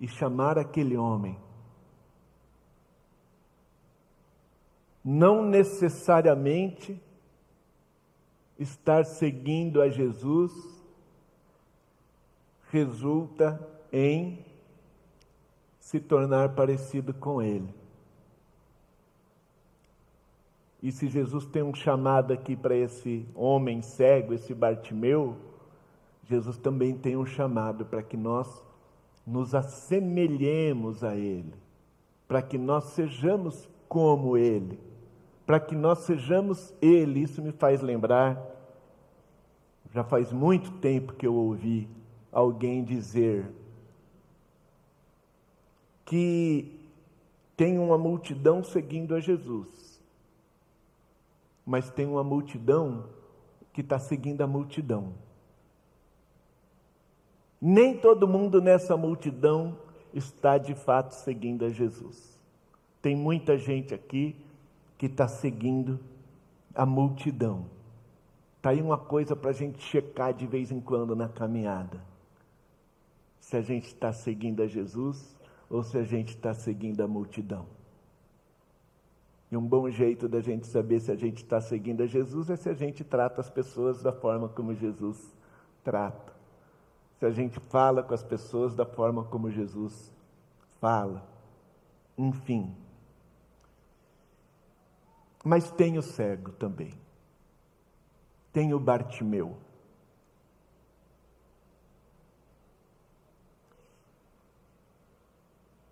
e 0.00 0.08
chamar 0.08 0.58
aquele 0.58 0.96
homem. 0.96 1.38
Não 5.04 5.44
necessariamente 5.44 7.00
estar 8.58 9.04
seguindo 9.04 9.80
a 9.80 9.88
Jesus 9.88 10.52
resulta 12.72 13.64
em 13.92 14.44
se 15.78 16.00
tornar 16.00 16.56
parecido 16.56 17.14
com 17.14 17.40
Ele. 17.40 17.79
E 20.82 20.90
se 20.90 21.08
Jesus 21.08 21.44
tem 21.46 21.62
um 21.62 21.74
chamado 21.74 22.32
aqui 22.32 22.56
para 22.56 22.74
esse 22.74 23.26
homem 23.34 23.82
cego, 23.82 24.32
esse 24.32 24.54
Bartimeu, 24.54 25.36
Jesus 26.24 26.56
também 26.56 26.96
tem 26.96 27.16
um 27.16 27.26
chamado 27.26 27.84
para 27.84 28.02
que 28.02 28.16
nós 28.16 28.62
nos 29.26 29.54
assemelhemos 29.54 31.04
a 31.04 31.16
Ele, 31.16 31.52
para 32.26 32.40
que 32.40 32.56
nós 32.56 32.84
sejamos 32.84 33.68
como 33.88 34.36
Ele, 34.36 34.78
para 35.44 35.60
que 35.60 35.74
nós 35.74 36.00
sejamos 36.00 36.72
Ele. 36.80 37.22
Isso 37.22 37.42
me 37.42 37.52
faz 37.52 37.82
lembrar, 37.82 38.40
já 39.92 40.04
faz 40.04 40.32
muito 40.32 40.70
tempo 40.78 41.12
que 41.12 41.26
eu 41.26 41.34
ouvi 41.34 41.88
alguém 42.32 42.84
dizer 42.84 43.50
que 46.04 46.80
tem 47.56 47.78
uma 47.78 47.98
multidão 47.98 48.64
seguindo 48.64 49.14
a 49.14 49.20
Jesus, 49.20 49.68
mas 51.70 51.88
tem 51.88 52.04
uma 52.04 52.24
multidão 52.24 53.04
que 53.72 53.80
está 53.80 53.96
seguindo 53.96 54.40
a 54.40 54.46
multidão. 54.46 55.14
Nem 57.60 57.96
todo 57.96 58.26
mundo 58.26 58.60
nessa 58.60 58.96
multidão 58.96 59.78
está 60.12 60.58
de 60.58 60.74
fato 60.74 61.12
seguindo 61.12 61.64
a 61.64 61.70
Jesus. 61.70 62.36
Tem 63.00 63.14
muita 63.14 63.56
gente 63.56 63.94
aqui 63.94 64.34
que 64.98 65.06
está 65.06 65.28
seguindo 65.28 66.00
a 66.74 66.84
multidão. 66.84 67.66
Está 68.56 68.70
aí 68.70 68.82
uma 68.82 68.98
coisa 68.98 69.36
para 69.36 69.50
a 69.50 69.54
gente 69.54 69.80
checar 69.80 70.34
de 70.34 70.48
vez 70.48 70.72
em 70.72 70.80
quando 70.80 71.14
na 71.14 71.28
caminhada. 71.28 72.02
Se 73.38 73.56
a 73.56 73.62
gente 73.62 73.86
está 73.86 74.12
seguindo 74.12 74.60
a 74.60 74.66
Jesus 74.66 75.36
ou 75.70 75.84
se 75.84 75.96
a 75.96 76.02
gente 76.02 76.30
está 76.30 76.52
seguindo 76.52 77.00
a 77.00 77.06
multidão. 77.06 77.64
E 79.50 79.56
um 79.56 79.66
bom 79.66 79.90
jeito 79.90 80.28
da 80.28 80.40
gente 80.40 80.66
saber 80.66 81.00
se 81.00 81.10
a 81.10 81.16
gente 81.16 81.42
está 81.42 81.60
seguindo 81.60 82.02
a 82.02 82.06
Jesus 82.06 82.50
é 82.50 82.56
se 82.56 82.68
a 82.68 82.74
gente 82.74 83.02
trata 83.02 83.40
as 83.40 83.50
pessoas 83.50 84.02
da 84.02 84.12
forma 84.12 84.48
como 84.48 84.74
Jesus 84.74 85.34
trata 85.82 86.40
se 87.20 87.26
a 87.26 87.30
gente 87.30 87.60
fala 87.68 88.02
com 88.02 88.14
as 88.14 88.24
pessoas 88.24 88.74
da 88.74 88.86
forma 88.86 89.22
como 89.24 89.50
Jesus 89.50 90.10
fala. 90.80 91.22
Enfim. 92.16 92.74
Mas 95.44 95.70
tem 95.70 95.98
o 95.98 96.02
cego 96.02 96.52
também. 96.52 96.94
Tem 98.50 98.72
o 98.72 98.80
Bartimeu. 98.80 99.54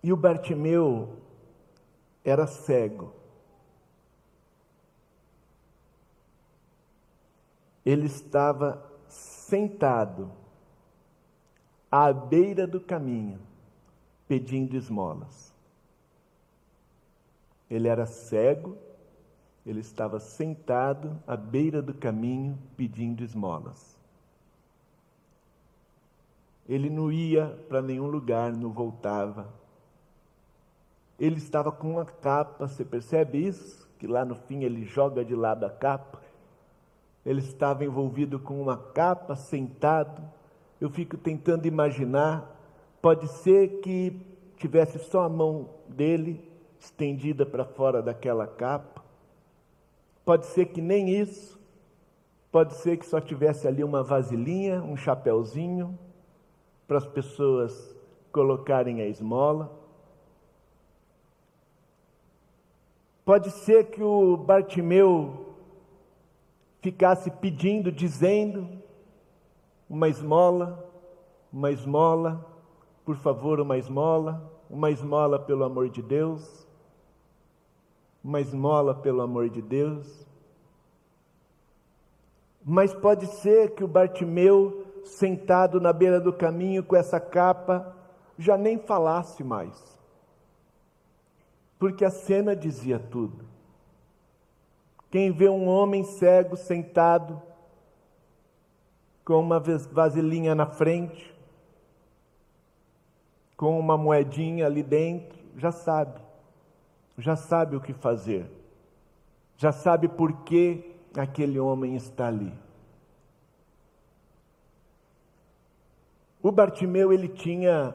E 0.01 0.11
o 0.11 0.17
Bartimeu 0.17 1.15
era 2.25 2.47
cego. 2.47 3.13
Ele 7.89 8.05
estava 8.05 8.85
sentado 9.07 10.31
à 11.91 12.13
beira 12.13 12.67
do 12.67 12.79
caminho, 12.79 13.39
pedindo 14.27 14.75
esmolas. 14.75 15.51
Ele 17.67 17.87
era 17.87 18.05
cego, 18.05 18.77
ele 19.65 19.79
estava 19.79 20.19
sentado 20.19 21.19
à 21.25 21.35
beira 21.35 21.81
do 21.81 21.91
caminho 21.95 22.59
pedindo 22.77 23.23
esmolas. 23.23 23.97
Ele 26.67 26.91
não 26.91 27.11
ia 27.11 27.47
para 27.67 27.81
nenhum 27.81 28.05
lugar, 28.05 28.53
não 28.55 28.71
voltava. 28.71 29.51
Ele 31.19 31.37
estava 31.37 31.71
com 31.71 31.93
uma 31.93 32.05
capa, 32.05 32.67
você 32.67 32.85
percebe 32.85 33.39
isso? 33.39 33.89
Que 33.97 34.05
lá 34.05 34.23
no 34.23 34.35
fim 34.35 34.63
ele 34.63 34.85
joga 34.85 35.25
de 35.25 35.33
lado 35.33 35.65
a 35.65 35.71
capa. 35.71 36.28
Ele 37.25 37.39
estava 37.39 37.83
envolvido 37.83 38.39
com 38.39 38.61
uma 38.61 38.77
capa, 38.77 39.35
sentado, 39.35 40.21
eu 40.79 40.89
fico 40.89 41.17
tentando 41.17 41.65
imaginar, 41.65 42.55
pode 43.01 43.27
ser 43.27 43.81
que 43.81 44.19
tivesse 44.55 44.99
só 44.99 45.23
a 45.23 45.29
mão 45.29 45.69
dele 45.87 46.41
estendida 46.79 47.45
para 47.45 47.65
fora 47.65 48.01
daquela 48.01 48.47
capa, 48.47 49.03
pode 50.23 50.45
ser 50.47 50.67
que 50.67 50.81
nem 50.81 51.09
isso, 51.09 51.59
pode 52.51 52.75
ser 52.75 52.97
que 52.97 53.05
só 53.05 53.19
tivesse 53.19 53.67
ali 53.67 53.83
uma 53.83 54.01
vasilhinha, 54.03 54.81
um 54.81 54.95
chapéuzinho, 54.95 55.97
para 56.87 56.97
as 56.97 57.05
pessoas 57.05 57.95
colocarem 58.31 59.01
a 59.01 59.05
esmola. 59.05 59.77
Pode 63.23 63.51
ser 63.51 63.91
que 63.91 64.01
o 64.01 64.35
Bartimeu 64.35 65.48
ficasse 66.81 67.29
pedindo, 67.31 67.91
dizendo: 67.91 68.67
uma 69.89 70.07
esmola, 70.07 70.87
uma 71.51 71.71
esmola, 71.71 72.45
por 73.05 73.15
favor, 73.15 73.59
uma 73.59 73.77
esmola, 73.77 74.51
uma 74.69 74.91
esmola 74.91 75.39
pelo 75.39 75.63
amor 75.63 75.89
de 75.89 76.01
Deus, 76.01 76.67
uma 78.23 78.39
esmola 78.39 78.93
pelo 78.93 79.21
amor 79.21 79.49
de 79.49 79.61
Deus. 79.61 80.27
Mas 82.63 82.93
pode 82.93 83.25
ser 83.25 83.71
que 83.71 83.83
o 83.83 83.87
Bartimeu, 83.87 84.85
sentado 85.03 85.79
na 85.79 85.91
beira 85.91 86.19
do 86.19 86.31
caminho 86.31 86.83
com 86.83 86.95
essa 86.95 87.19
capa, 87.19 87.95
já 88.37 88.57
nem 88.57 88.77
falasse 88.77 89.43
mais. 89.43 89.97
Porque 91.79 92.05
a 92.05 92.11
cena 92.11 92.55
dizia 92.55 92.99
tudo. 92.99 93.45
Quem 95.09 95.31
vê 95.31 95.49
um 95.49 95.67
homem 95.67 96.03
cego 96.03 96.55
sentado 96.55 97.41
com 99.25 99.39
uma 99.39 99.59
vasilhinha 99.59 100.53
na 100.53 100.67
frente, 100.67 101.35
com 103.57 103.79
uma 103.79 103.97
moedinha 103.97 104.67
ali 104.67 104.83
dentro, 104.83 105.37
já 105.57 105.71
sabe, 105.71 106.21
já 107.17 107.35
sabe 107.35 107.75
o 107.75 107.81
que 107.81 107.91
fazer, 107.91 108.49
já 109.57 109.71
sabe 109.71 110.07
por 110.07 110.43
que 110.43 110.95
aquele 111.17 111.59
homem 111.59 111.95
está 111.95 112.27
ali. 112.27 112.53
O 116.41 116.51
Bartimeu 116.51 117.11
ele 117.11 117.27
tinha 117.27 117.93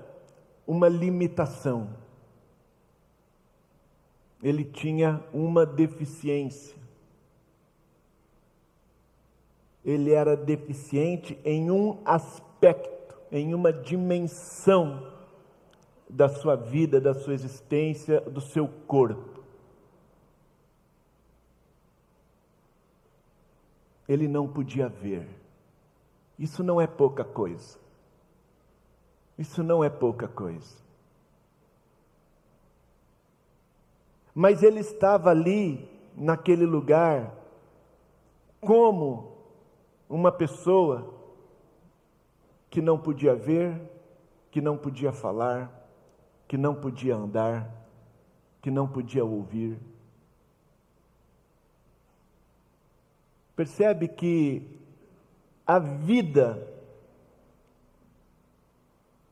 uma 0.67 0.89
limitação. 0.89 1.89
Ele 4.43 4.63
tinha 4.63 5.25
uma 5.33 5.65
deficiência 5.65 6.84
ele 9.85 10.13
era 10.13 10.37
deficiente 10.37 11.39
em 11.45 11.71
um 11.71 12.01
aspecto, 12.05 13.17
em 13.31 13.55
uma 13.55 13.73
dimensão 13.73 15.13
da 16.09 16.29
sua 16.29 16.57
vida, 16.57 17.01
da 17.01 17.13
sua 17.13 17.35
existência, 17.35 18.21
do 18.23 18.41
seu 18.41 18.67
corpo. 18.87 19.43
Ele 24.09 24.27
não 24.27 24.49
podia 24.49 24.89
ver. 24.89 25.29
Isso 26.39 26.63
não 26.63 26.81
é 26.81 26.87
pouca 26.87 27.25
coisa. 27.25 27.79
Isso 29.37 29.63
não 29.63 29.83
é 29.83 29.91
pouca 29.91 30.29
coisa. 30.29 30.83
Mas 34.35 34.63
ele 34.63 34.81
estava 34.81 35.31
ali, 35.31 35.89
naquele 36.17 36.67
lugar, 36.67 37.35
como 38.61 39.34
uma 40.09 40.31
pessoa 40.31 41.13
que 42.71 42.81
não 42.81 42.99
podia 42.99 43.35
ver, 43.35 43.81
que 44.51 44.61
não 44.61 44.77
podia 44.77 45.13
falar, 45.13 45.71
que 46.47 46.57
não 46.57 46.75
podia 46.75 47.15
andar, 47.17 47.71
que 48.61 48.71
não 48.71 48.87
podia 48.89 49.25
ouvir. 49.25 49.79
Percebe 53.57 54.09
que 54.09 54.81
a 55.67 55.79
vida 55.79 56.75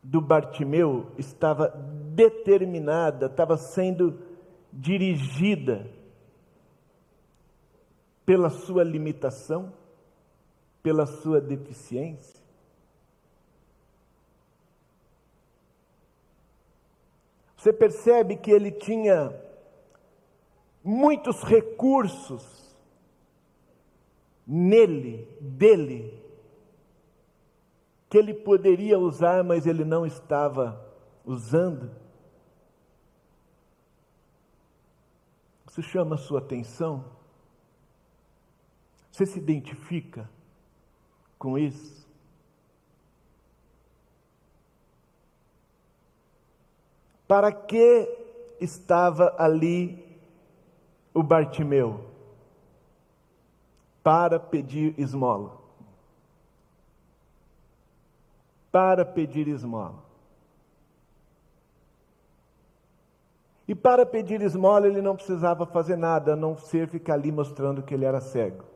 do 0.03 0.21
Bartimeu 0.21 1.13
estava 1.17 1.69
determinada, 2.15 3.27
estava 3.27 3.57
sendo 3.57 4.19
dirigida 4.73 5.89
pela 8.25 8.51
sua 8.51 8.83
limitação, 8.83 9.73
pela 10.83 11.07
sua 11.07 11.41
deficiência? 11.41 12.43
Você 17.57 17.73
percebe 17.73 18.37
que 18.37 18.51
ele 18.51 18.73
tinha 18.73 19.33
muitos 20.83 21.45
recursos 21.45 22.77
nele, 24.45 25.29
dele, 25.41 26.21
que 28.11 28.19
ele 28.19 28.35
poderia 28.35 28.99
usar, 28.99 29.45
mas 29.45 29.65
ele 29.65 29.85
não 29.85 30.05
estava 30.05 30.85
usando. 31.25 31.91
Isso 35.71 35.81
chama 35.83 36.17
a 36.17 36.19
sua 36.19 36.41
atenção? 36.41 37.05
Você 39.11 39.25
se 39.25 39.39
identifica 39.39 40.29
com 41.43 41.59
isso? 41.59 42.07
Para 47.27 47.51
que 47.51 48.09
estava 48.61 49.35
ali 49.37 50.07
o 51.13 51.21
Bartimeu? 51.21 52.05
Para 54.05 54.39
pedir 54.39 54.95
esmola. 54.97 55.59
Para 58.71 59.05
pedir 59.05 59.49
esmola. 59.49 59.99
E 63.67 63.75
para 63.75 64.07
pedir 64.07 64.41
esmola 64.43 64.87
ele 64.87 65.03
não 65.03 65.17
precisava 65.17 65.67
fazer 65.67 65.97
nada, 65.97 66.35
a 66.35 66.37
não 66.37 66.57
ser 66.57 66.87
ficar 66.87 67.15
ali 67.15 67.33
mostrando 67.33 67.83
que 67.83 67.95
ele 67.95 68.05
era 68.05 68.21
cego. 68.21 68.72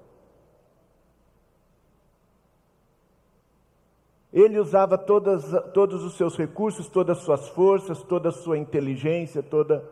Ele 4.36 4.58
usava 4.58 4.98
todas, 4.98 5.50
todos 5.72 6.04
os 6.04 6.14
seus 6.14 6.36
recursos, 6.36 6.90
todas 6.90 7.16
as 7.16 7.24
suas 7.24 7.48
forças, 7.48 8.02
toda 8.02 8.28
a 8.28 8.32
sua 8.32 8.58
inteligência, 8.58 9.42
toda, 9.42 9.82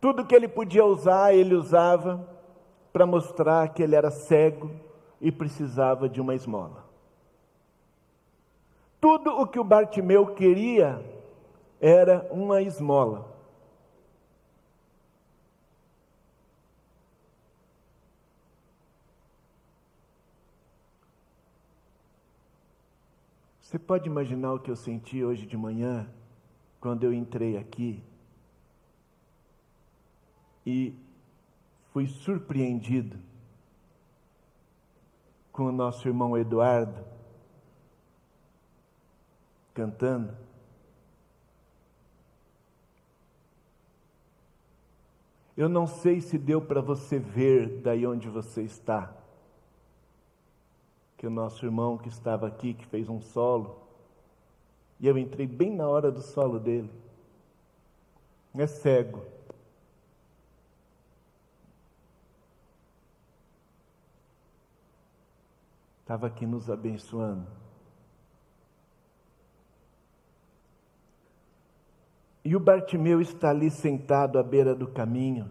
tudo 0.00 0.26
que 0.26 0.34
ele 0.34 0.48
podia 0.48 0.84
usar, 0.84 1.32
ele 1.32 1.54
usava 1.54 2.28
para 2.92 3.06
mostrar 3.06 3.68
que 3.68 3.80
ele 3.80 3.94
era 3.94 4.10
cego 4.10 4.72
e 5.20 5.30
precisava 5.30 6.08
de 6.08 6.20
uma 6.20 6.34
esmola. 6.34 6.84
Tudo 9.00 9.30
o 9.30 9.46
que 9.46 9.60
o 9.60 9.64
Bartimeu 9.64 10.34
queria 10.34 11.00
era 11.80 12.26
uma 12.32 12.60
esmola. 12.60 13.37
Você 23.68 23.78
pode 23.78 24.08
imaginar 24.08 24.54
o 24.54 24.58
que 24.58 24.70
eu 24.70 24.76
senti 24.76 25.22
hoje 25.22 25.44
de 25.44 25.54
manhã, 25.54 26.08
quando 26.80 27.04
eu 27.04 27.12
entrei 27.12 27.58
aqui 27.58 28.02
e 30.64 30.94
fui 31.92 32.06
surpreendido 32.06 33.18
com 35.52 35.64
o 35.64 35.72
nosso 35.72 36.08
irmão 36.08 36.34
Eduardo 36.34 37.04
cantando. 39.74 40.34
Eu 45.54 45.68
não 45.68 45.86
sei 45.86 46.22
se 46.22 46.38
deu 46.38 46.62
para 46.62 46.80
você 46.80 47.18
ver 47.18 47.82
daí 47.82 48.06
onde 48.06 48.30
você 48.30 48.62
está 48.62 49.17
que 51.18 51.26
o 51.26 51.30
nosso 51.30 51.66
irmão 51.66 51.98
que 51.98 52.08
estava 52.08 52.46
aqui, 52.46 52.72
que 52.72 52.86
fez 52.86 53.08
um 53.08 53.20
solo, 53.20 53.76
e 55.00 55.06
eu 55.06 55.18
entrei 55.18 55.48
bem 55.48 55.74
na 55.74 55.86
hora 55.88 56.12
do 56.12 56.22
solo 56.22 56.60
dele. 56.60 56.90
É 58.54 58.66
cego. 58.66 59.22
Estava 66.00 66.26
aqui 66.26 66.46
nos 66.46 66.70
abençoando. 66.70 67.46
E 72.44 72.56
o 72.56 72.60
Bartimeu 72.60 73.20
está 73.20 73.50
ali 73.50 73.70
sentado 73.70 74.38
à 74.38 74.42
beira 74.42 74.74
do 74.74 74.88
caminho, 74.88 75.50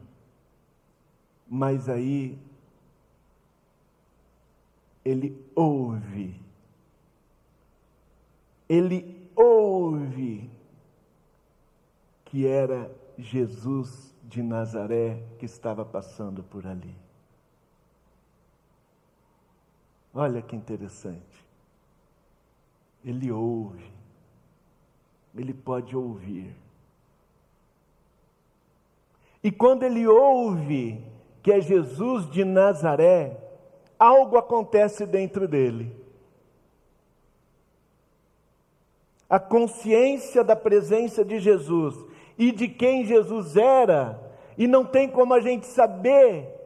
mas 1.47 1.87
aí 1.87 2.39
ele 5.07 5.41
ouve. 5.55 6.37
Ele 8.67 9.29
ouve 9.33 10.49
que 12.25 12.45
era 12.45 12.93
Jesus 13.17 14.13
de 14.25 14.43
Nazaré 14.43 15.23
que 15.39 15.45
estava 15.45 15.85
passando 15.85 16.43
por 16.43 16.67
ali. 16.67 16.93
Olha 20.13 20.41
que 20.41 20.57
interessante. 20.57 21.45
Ele 23.05 23.31
ouve. 23.31 23.89
Ele 25.33 25.53
pode 25.53 25.95
ouvir. 25.95 26.53
E 29.41 29.51
quando 29.51 29.83
ele 29.83 30.05
ouve 30.05 31.01
que 31.41 31.53
é 31.53 31.61
Jesus 31.61 32.29
de 32.29 32.43
Nazaré, 32.43 33.46
algo 33.99 34.37
acontece 34.37 35.05
dentro 35.05 35.47
dele. 35.47 35.95
A 39.29 39.39
consciência 39.39 40.43
da 40.43 40.55
presença 40.55 41.23
de 41.23 41.39
Jesus 41.39 41.95
e 42.37 42.51
de 42.51 42.67
quem 42.67 43.05
Jesus 43.05 43.57
era, 43.57 44.19
e 44.57 44.67
não 44.67 44.85
tem 44.85 45.09
como 45.09 45.33
a 45.33 45.39
gente 45.39 45.65
saber 45.65 46.57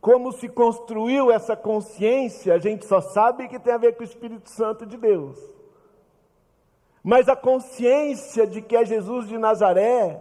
como 0.00 0.32
se 0.32 0.50
construiu 0.50 1.30
essa 1.30 1.56
consciência, 1.56 2.52
a 2.52 2.58
gente 2.58 2.84
só 2.84 3.00
sabe 3.00 3.48
que 3.48 3.58
tem 3.58 3.72
a 3.72 3.78
ver 3.78 3.96
com 3.96 4.02
o 4.02 4.06
Espírito 4.06 4.50
Santo 4.50 4.84
de 4.84 4.98
Deus. 4.98 5.38
Mas 7.02 7.26
a 7.26 7.34
consciência 7.34 8.46
de 8.46 8.60
que 8.60 8.76
é 8.76 8.84
Jesus 8.84 9.26
de 9.28 9.38
Nazaré, 9.38 10.20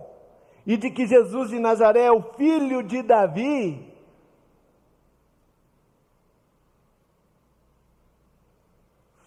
e 0.66 0.78
de 0.78 0.90
que 0.90 1.06
Jesus 1.06 1.50
de 1.50 1.60
Nazaré 1.60 2.04
é 2.04 2.12
o 2.12 2.22
filho 2.22 2.82
de 2.82 3.02
Davi, 3.02 3.93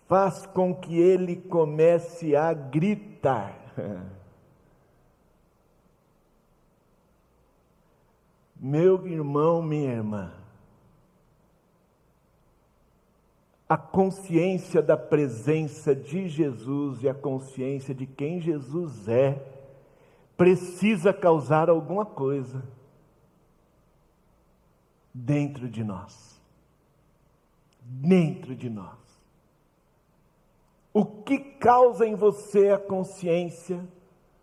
faz 0.06 0.46
com 0.46 0.74
que 0.74 0.98
ele 0.98 1.36
comece 1.36 2.34
a 2.36 2.52
gritar. 2.52 3.56
Meu 8.58 9.06
irmão, 9.06 9.60
minha 9.60 9.92
irmã, 9.92 10.32
a 13.68 13.76
consciência 13.76 14.80
da 14.80 14.96
presença 14.96 15.94
de 15.94 16.26
Jesus 16.28 17.02
e 17.02 17.08
a 17.08 17.14
consciência 17.14 17.94
de 17.94 18.06
quem 18.06 18.40
Jesus 18.40 19.08
é, 19.08 19.44
precisa 20.36 21.12
causar 21.12 21.68
alguma 21.68 22.06
coisa 22.06 22.64
dentro 25.12 25.68
de 25.68 25.84
nós. 25.84 26.40
Dentro 27.82 28.54
de 28.54 28.70
nós. 28.70 29.05
O 30.98 31.04
que 31.04 31.38
causa 31.38 32.06
em 32.06 32.14
você 32.14 32.70
a 32.70 32.78
consciência 32.78 33.86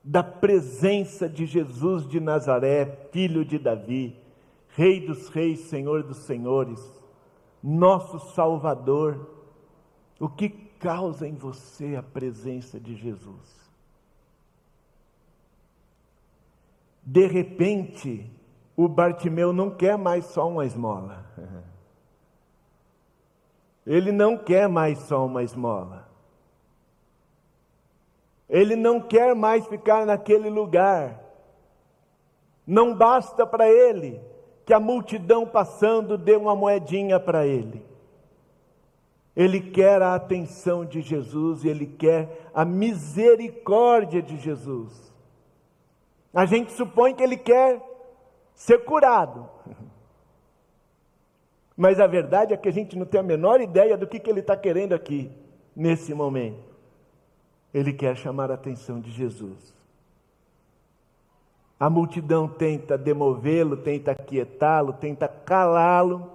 da 0.04 0.22
presença 0.22 1.28
de 1.28 1.48
Jesus 1.48 2.08
de 2.08 2.20
Nazaré, 2.20 3.08
filho 3.12 3.44
de 3.44 3.58
Davi, 3.58 4.16
Rei 4.68 5.04
dos 5.04 5.30
Reis, 5.30 5.62
Senhor 5.62 6.04
dos 6.04 6.18
Senhores, 6.18 6.80
nosso 7.64 8.20
Salvador? 8.36 9.28
O 10.20 10.30
que 10.30 10.48
causa 10.48 11.28
em 11.28 11.34
você 11.34 11.96
a 11.96 12.04
presença 12.04 12.80
de 12.80 12.96
Jesus? 12.98 13.72
De 17.02 17.26
repente, 17.26 18.32
o 18.78 18.88
Bartimeu 18.88 19.52
não 19.52 19.72
quer 19.72 19.98
mais 19.98 20.26
só 20.26 20.48
uma 20.48 20.68
esmola. 20.68 21.26
Ele 23.88 24.12
não 24.12 24.38
quer 24.38 24.70
mais 24.70 25.00
só 25.00 25.26
uma 25.26 25.42
esmola. 25.42 26.13
Ele 28.54 28.76
não 28.76 29.02
quer 29.02 29.34
mais 29.34 29.66
ficar 29.66 30.06
naquele 30.06 30.48
lugar. 30.48 31.20
Não 32.68 32.96
basta 32.96 33.48
para 33.48 33.68
ele 33.68 34.22
que 34.64 34.72
a 34.72 34.80
multidão 34.80 35.44
passando 35.44 36.20
dê 36.20 36.36
uma 36.36 36.56
moedinha 36.56 37.20
para 37.20 37.48
ele. 37.48 37.84
Ele 39.36 39.60
quer 39.60 40.04
a 40.04 40.14
atenção 40.14 40.86
de 40.86 41.02
Jesus 41.02 41.64
e 41.64 41.68
ele 41.68 41.88
quer 41.88 42.52
a 42.54 42.64
misericórdia 42.64 44.22
de 44.22 44.38
Jesus. 44.38 45.12
A 46.32 46.46
gente 46.46 46.74
supõe 46.74 47.16
que 47.16 47.24
ele 47.24 47.38
quer 47.38 47.82
ser 48.54 48.86
curado. 48.86 49.50
Mas 51.76 52.00
a 52.00 52.06
verdade 52.06 52.54
é 52.54 52.58
que 52.58 52.70
a 52.70 52.72
gente 52.72 52.96
não 52.96 53.08
tem 53.08 53.20
a 53.20 53.24
menor 53.24 53.62
ideia 53.62 53.98
do 53.98 54.06
que, 54.06 54.20
que 54.20 54.30
ele 54.30 54.42
está 54.42 54.56
querendo 54.56 54.94
aqui, 54.94 55.32
nesse 55.76 56.14
momento. 56.14 56.73
Ele 57.74 57.92
quer 57.92 58.16
chamar 58.16 58.52
a 58.52 58.54
atenção 58.54 59.00
de 59.00 59.10
Jesus. 59.12 59.74
A 61.80 61.90
multidão 61.90 62.48
tenta 62.48 62.98
demovê-lo, 62.98 63.76
tenta 63.76 64.12
aquietá-lo, 64.12 64.94
tenta 64.94 65.28
calá-lo, 65.28 66.32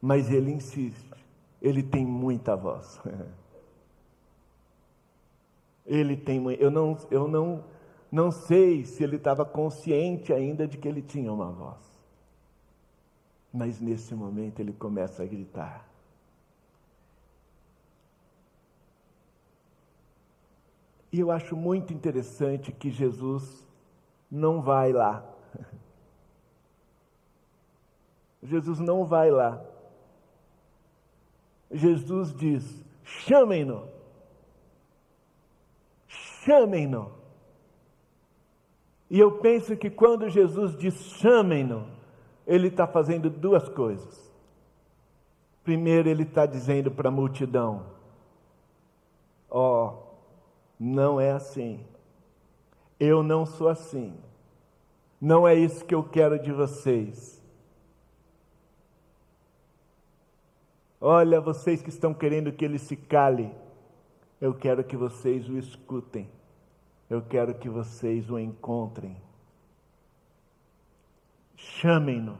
mas 0.00 0.30
ele 0.30 0.50
insiste. 0.50 1.06
Ele 1.60 1.82
tem 1.82 2.04
muita 2.04 2.56
voz. 2.56 3.00
Ele 5.86 6.16
tem, 6.16 6.44
eu 6.54 6.68
não, 6.68 6.98
eu 7.12 7.28
não, 7.28 7.62
não 8.10 8.32
sei 8.32 8.84
se 8.84 9.04
ele 9.04 9.14
estava 9.14 9.44
consciente 9.44 10.32
ainda 10.32 10.66
de 10.66 10.76
que 10.76 10.88
ele 10.88 11.00
tinha 11.00 11.32
uma 11.32 11.48
voz. 11.48 11.78
Mas 13.52 13.80
nesse 13.80 14.12
momento 14.12 14.58
ele 14.58 14.72
começa 14.72 15.22
a 15.22 15.26
gritar. 15.26 15.86
E 21.12 21.20
eu 21.20 21.30
acho 21.30 21.56
muito 21.56 21.92
interessante 21.92 22.72
que 22.72 22.90
Jesus 22.90 23.64
não 24.30 24.60
vai 24.60 24.92
lá. 24.92 25.24
Jesus 28.42 28.78
não 28.78 29.04
vai 29.04 29.30
lá. 29.30 29.62
Jesus 31.70 32.34
diz: 32.34 32.84
chamem-no. 33.02 33.88
Chamem-no. 36.08 37.12
E 39.08 39.18
eu 39.20 39.38
penso 39.38 39.76
que 39.76 39.88
quando 39.88 40.28
Jesus 40.28 40.76
diz 40.76 40.94
chamem-no, 40.94 41.86
ele 42.46 42.68
está 42.68 42.86
fazendo 42.86 43.30
duas 43.30 43.68
coisas. 43.68 44.26
Primeiro, 45.62 46.08
ele 46.08 46.22
está 46.22 46.46
dizendo 46.46 46.90
para 46.90 47.08
a 47.08 47.12
multidão: 47.12 47.86
Ó, 49.50 49.88
oh, 49.88 50.05
não 50.78 51.20
é 51.20 51.32
assim. 51.32 51.84
Eu 52.98 53.22
não 53.22 53.44
sou 53.44 53.68
assim. 53.68 54.14
Não 55.20 55.46
é 55.46 55.54
isso 55.54 55.84
que 55.84 55.94
eu 55.94 56.02
quero 56.02 56.38
de 56.38 56.52
vocês. 56.52 57.42
Olha, 61.00 61.40
vocês 61.40 61.82
que 61.82 61.88
estão 61.88 62.12
querendo 62.12 62.52
que 62.52 62.64
ele 62.64 62.78
se 62.78 62.96
cale, 62.96 63.52
eu 64.40 64.54
quero 64.54 64.82
que 64.84 64.96
vocês 64.96 65.48
o 65.48 65.56
escutem. 65.56 66.28
Eu 67.08 67.22
quero 67.22 67.54
que 67.54 67.68
vocês 67.68 68.30
o 68.30 68.38
encontrem. 68.38 69.16
Chamem-no. 71.54 72.38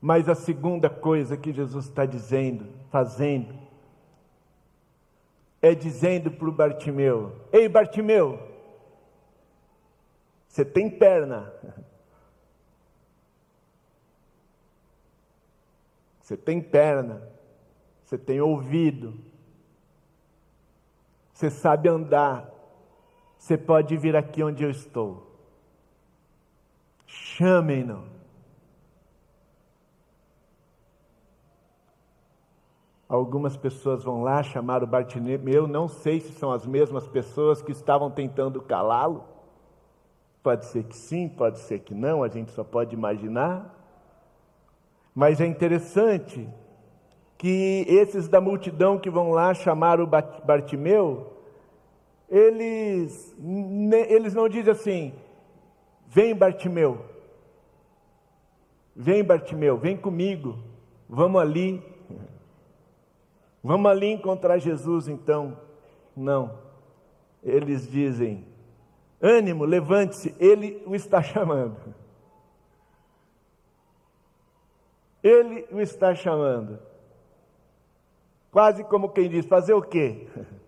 Mas 0.00 0.28
a 0.28 0.34
segunda 0.34 0.88
coisa 0.88 1.36
que 1.36 1.52
Jesus 1.52 1.86
está 1.86 2.06
dizendo, 2.06 2.66
fazendo, 2.90 3.54
é 5.60 5.74
dizendo 5.74 6.30
para 6.30 6.48
o 6.48 6.52
Bartimeu: 6.52 7.36
Ei, 7.52 7.68
Bartimeu, 7.68 8.38
você 10.48 10.64
tem 10.64 10.90
perna. 10.90 11.52
Você 16.20 16.36
tem 16.36 16.60
perna. 16.60 17.26
Você 18.04 18.18
tem 18.18 18.38
ouvido. 18.38 19.18
Você 21.32 21.48
sabe 21.48 21.88
andar. 21.88 22.52
Você 23.38 23.56
pode 23.56 23.96
vir 23.96 24.14
aqui 24.14 24.42
onde 24.42 24.62
eu 24.62 24.68
estou. 24.68 25.26
Chamem-no. 27.06 28.17
Algumas 33.08 33.56
pessoas 33.56 34.04
vão 34.04 34.22
lá 34.22 34.42
chamar 34.42 34.84
o 34.84 34.86
Bartimeu, 34.86 35.66
não 35.66 35.88
sei 35.88 36.20
se 36.20 36.32
são 36.32 36.52
as 36.52 36.66
mesmas 36.66 37.08
pessoas 37.08 37.62
que 37.62 37.72
estavam 37.72 38.10
tentando 38.10 38.60
calá-lo. 38.60 39.24
Pode 40.42 40.66
ser 40.66 40.84
que 40.84 40.94
sim, 40.94 41.26
pode 41.26 41.58
ser 41.60 41.78
que 41.78 41.94
não, 41.94 42.22
a 42.22 42.28
gente 42.28 42.50
só 42.50 42.62
pode 42.62 42.94
imaginar. 42.94 43.74
Mas 45.14 45.40
é 45.40 45.46
interessante 45.46 46.46
que 47.38 47.86
esses 47.88 48.28
da 48.28 48.40
multidão 48.40 48.98
que 48.98 49.08
vão 49.08 49.30
lá 49.30 49.54
chamar 49.54 50.00
o 50.00 50.06
Bartimeu, 50.06 51.32
eles, 52.28 53.34
eles 54.08 54.34
não 54.34 54.48
dizem 54.48 54.72
assim: 54.72 55.14
vem 56.06 56.34
Bartimeu, 56.34 57.00
vem 58.94 59.24
Bartimeu, 59.24 59.78
vem 59.78 59.96
comigo, 59.96 60.58
vamos 61.08 61.40
ali, 61.40 61.82
vamos 63.68 63.90
ali 63.90 64.06
encontrar 64.06 64.58
Jesus 64.58 65.08
então. 65.08 65.58
Não, 66.16 66.58
eles 67.44 67.86
dizem: 67.86 68.46
Ânimo, 69.20 69.66
levante-se, 69.66 70.34
ele 70.40 70.82
o 70.86 70.94
está 70.94 71.20
chamando. 71.22 71.76
Ele 75.22 75.68
o 75.70 75.80
está 75.80 76.14
chamando. 76.14 76.78
Quase 78.50 78.82
como 78.84 79.10
quem 79.10 79.28
diz: 79.28 79.44
fazer 79.46 79.74
o 79.74 79.82
quê? 79.82 80.26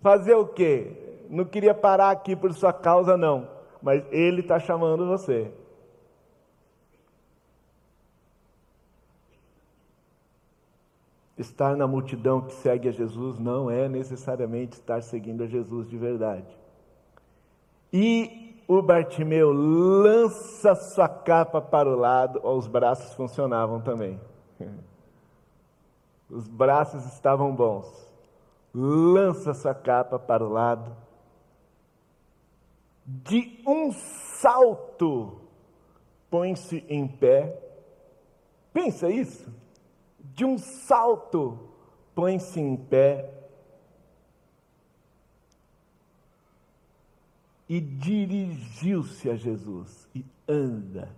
Fazer 0.00 0.34
o 0.34 0.46
quê? 0.46 1.24
Não 1.30 1.46
queria 1.46 1.72
parar 1.72 2.10
aqui 2.10 2.36
por 2.36 2.52
sua 2.52 2.74
causa, 2.74 3.16
não, 3.16 3.48
mas 3.80 4.04
ele 4.10 4.42
está 4.42 4.60
chamando 4.60 5.06
você. 5.06 5.50
Estar 11.36 11.76
na 11.76 11.86
multidão 11.86 12.40
que 12.40 12.54
segue 12.54 12.88
a 12.88 12.92
Jesus 12.92 13.40
não 13.40 13.68
é 13.68 13.88
necessariamente 13.88 14.74
estar 14.74 15.02
seguindo 15.02 15.42
a 15.42 15.46
Jesus 15.46 15.88
de 15.88 15.98
verdade. 15.98 16.56
E 17.92 18.62
o 18.68 18.80
Bartimeu 18.80 19.52
lança 19.52 20.76
sua 20.76 21.08
capa 21.08 21.60
para 21.60 21.88
o 21.88 21.96
lado, 21.96 22.40
os 22.44 22.68
braços 22.68 23.14
funcionavam 23.14 23.80
também. 23.80 24.20
Os 26.30 26.48
braços 26.48 27.04
estavam 27.12 27.54
bons. 27.54 27.86
Lança 28.74 29.52
sua 29.52 29.74
capa 29.74 30.18
para 30.18 30.42
o 30.42 30.48
lado. 30.48 30.90
De 33.06 33.62
um 33.64 33.92
salto, 33.92 35.38
põe-se 36.30 36.84
em 36.88 37.06
pé. 37.06 37.60
Pensa 38.72 39.10
isso 39.10 39.52
de 40.34 40.44
um 40.44 40.58
salto, 40.58 41.58
põe-se 42.14 42.60
em 42.60 42.76
pé 42.76 43.32
e 47.68 47.80
dirigiu-se 47.80 49.30
a 49.30 49.36
Jesus 49.36 50.08
e 50.14 50.24
anda. 50.48 51.14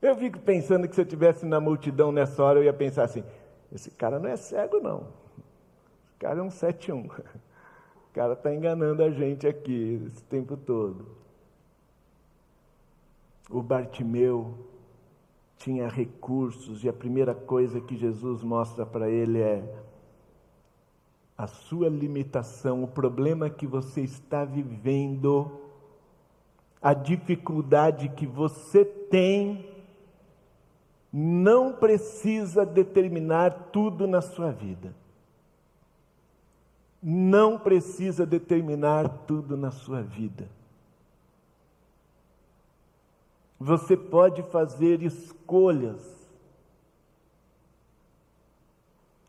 Eu 0.00 0.16
fico 0.16 0.40
pensando 0.40 0.88
que 0.88 0.94
se 0.94 1.00
eu 1.00 1.04
estivesse 1.04 1.46
na 1.46 1.60
multidão 1.60 2.10
nessa 2.10 2.42
hora, 2.42 2.58
eu 2.58 2.64
ia 2.64 2.72
pensar 2.72 3.04
assim: 3.04 3.24
esse 3.70 3.90
cara 3.92 4.18
não 4.18 4.28
é 4.28 4.36
cego, 4.36 4.80
não. 4.80 5.06
Esse 6.04 6.18
cara 6.18 6.40
é 6.40 6.42
um 6.42 6.48
7-1. 6.48 7.06
O 7.08 8.14
cara 8.14 8.32
está 8.34 8.52
enganando 8.52 9.02
a 9.02 9.10
gente 9.10 9.46
aqui 9.46 10.02
esse 10.08 10.22
tempo 10.24 10.56
todo. 10.56 11.16
O 13.48 13.62
Bartimeu 13.62 14.71
tinha 15.62 15.88
recursos, 15.88 16.82
e 16.82 16.88
a 16.88 16.92
primeira 16.92 17.34
coisa 17.34 17.80
que 17.80 17.96
Jesus 17.96 18.42
mostra 18.42 18.84
para 18.84 19.08
ele 19.08 19.40
é 19.40 19.62
a 21.38 21.46
sua 21.46 21.88
limitação, 21.88 22.82
o 22.82 22.88
problema 22.88 23.48
que 23.48 23.66
você 23.66 24.00
está 24.00 24.44
vivendo, 24.44 25.60
a 26.80 26.92
dificuldade 26.92 28.08
que 28.08 28.26
você 28.26 28.84
tem, 28.84 29.68
não 31.12 31.72
precisa 31.72 32.66
determinar 32.66 33.68
tudo 33.70 34.06
na 34.06 34.20
sua 34.20 34.50
vida. 34.50 34.94
Não 37.00 37.58
precisa 37.58 38.24
determinar 38.24 39.08
tudo 39.26 39.56
na 39.56 39.70
sua 39.70 40.02
vida. 40.02 40.48
Você 43.62 43.96
pode 43.96 44.42
fazer 44.42 45.02
escolhas. 45.02 46.02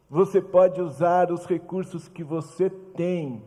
Você 0.09 0.41
pode 0.41 0.81
usar 0.81 1.31
os 1.31 1.45
recursos 1.45 2.07
que 2.07 2.23
você 2.23 2.67
tem. 2.67 3.43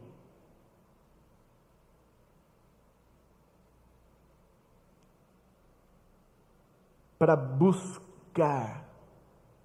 Para 7.19 7.35
buscar, 7.35 8.89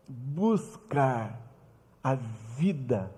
buscar 0.07 1.39
a 2.03 2.15
vida 2.15 3.13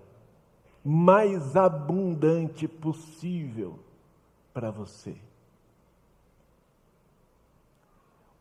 mais 0.84 1.56
abundante 1.56 2.68
possível 2.68 3.80
para 4.54 4.72
você. 4.72 5.16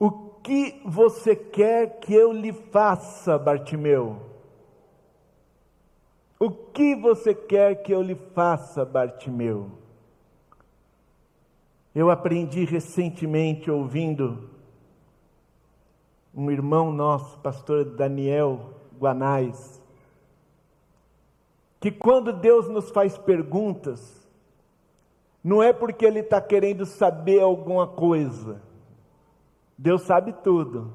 O 0.03 0.11
que 0.43 0.83
você 0.85 1.37
quer 1.37 2.01
que 2.01 2.13
eu 2.13 2.33
lhe 2.33 2.53
faça, 2.53 3.39
Bartimeu? 3.39 4.21
O 6.41 6.51
que 6.51 6.97
você 6.97 7.33
quer 7.33 7.85
que 7.85 7.95
eu 7.95 8.03
lhe 8.03 8.17
faça, 8.17 8.85
Bartimeu? 8.85 9.71
Eu 11.95 12.11
aprendi 12.11 12.65
recentemente 12.65 13.71
ouvindo 13.71 14.51
um 16.35 16.51
irmão 16.51 16.91
nosso, 16.91 17.39
pastor 17.39 17.85
Daniel 17.85 18.73
Guanais, 18.99 19.81
que 21.79 21.93
quando 21.93 22.33
Deus 22.33 22.69
nos 22.69 22.91
faz 22.91 23.17
perguntas, 23.17 24.29
não 25.45 25.63
é 25.63 25.73
porque 25.73 26.05
Ele 26.05 26.19
está 26.19 26.41
querendo 26.41 26.85
saber 26.85 27.41
alguma 27.41 27.87
coisa, 27.87 28.72
Deus 29.83 30.03
sabe 30.03 30.33
tudo. 30.45 30.93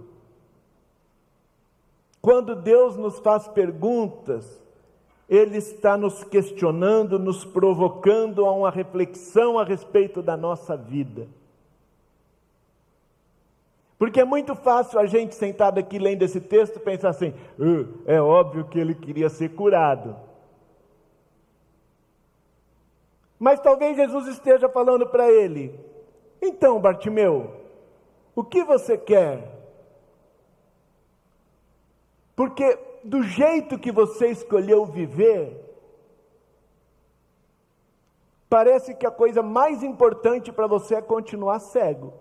Quando 2.21 2.55
Deus 2.55 2.95
nos 2.95 3.19
faz 3.19 3.45
perguntas, 3.45 4.63
ele 5.27 5.57
está 5.57 5.97
nos 5.97 6.23
questionando, 6.23 7.19
nos 7.19 7.43
provocando 7.43 8.45
a 8.45 8.51
uma 8.53 8.71
reflexão 8.71 9.59
a 9.59 9.65
respeito 9.65 10.21
da 10.21 10.37
nossa 10.37 10.77
vida. 10.77 11.27
Porque 13.99 14.21
é 14.21 14.25
muito 14.25 14.55
fácil 14.55 14.99
a 14.99 15.05
gente 15.05 15.35
sentado 15.35 15.79
aqui 15.79 15.99
lendo 15.99 16.21
esse 16.21 16.39
texto 16.39 16.79
pensar 16.79 17.09
assim: 17.09 17.33
uh, 17.59 18.03
é 18.05 18.21
óbvio 18.21 18.69
que 18.69 18.79
ele 18.79 18.95
queria 18.95 19.27
ser 19.27 19.49
curado. 19.49 20.15
Mas 23.37 23.59
talvez 23.59 23.97
Jesus 23.97 24.27
esteja 24.27 24.69
falando 24.69 25.05
para 25.07 25.29
ele: 25.29 25.77
então, 26.41 26.79
Bartimeu, 26.79 27.66
o 28.37 28.43
que 28.43 28.63
você 28.63 28.95
quer? 28.95 29.51
Porque 32.35 32.77
do 33.03 33.23
jeito 33.23 33.79
que 33.79 33.91
você 33.91 34.27
escolheu 34.27 34.85
viver, 34.85 35.59
parece 38.47 38.93
que 38.93 39.07
a 39.07 39.09
coisa 39.11 39.41
mais 39.41 39.81
importante 39.81 40.51
para 40.51 40.67
você 40.67 40.93
é 40.93 41.01
continuar 41.01 41.57
cego. 41.57 42.13